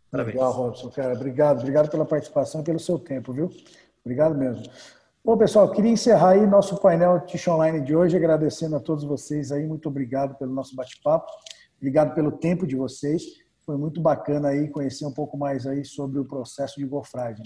[0.09, 0.35] Parabéns.
[0.35, 1.13] Legal, Robson, cara.
[1.13, 3.49] Obrigado, obrigado pela participação e pelo seu tempo, viu?
[4.03, 4.63] Obrigado mesmo.
[5.23, 9.51] Bom, pessoal, queria encerrar aí nosso painel Teach Online de hoje, agradecendo a todos vocês
[9.51, 9.67] aí.
[9.67, 11.31] Muito obrigado pelo nosso bate-papo.
[11.77, 13.21] Obrigado pelo tempo de vocês.
[13.63, 17.45] Foi muito bacana aí conhecer um pouco mais aí sobre o processo de gofragem.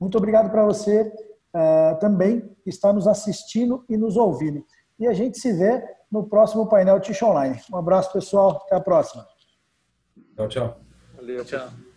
[0.00, 1.02] Muito obrigado para você
[1.54, 4.64] uh, também que está nos assistindo e nos ouvindo.
[4.98, 7.56] E a gente se vê no próximo painel Tish Online.
[7.72, 8.62] Um abraço, pessoal.
[8.66, 9.24] Até a próxima.
[10.34, 10.80] Tchau, tchau.
[11.14, 11.44] Valeu.
[11.44, 11.91] Tchau.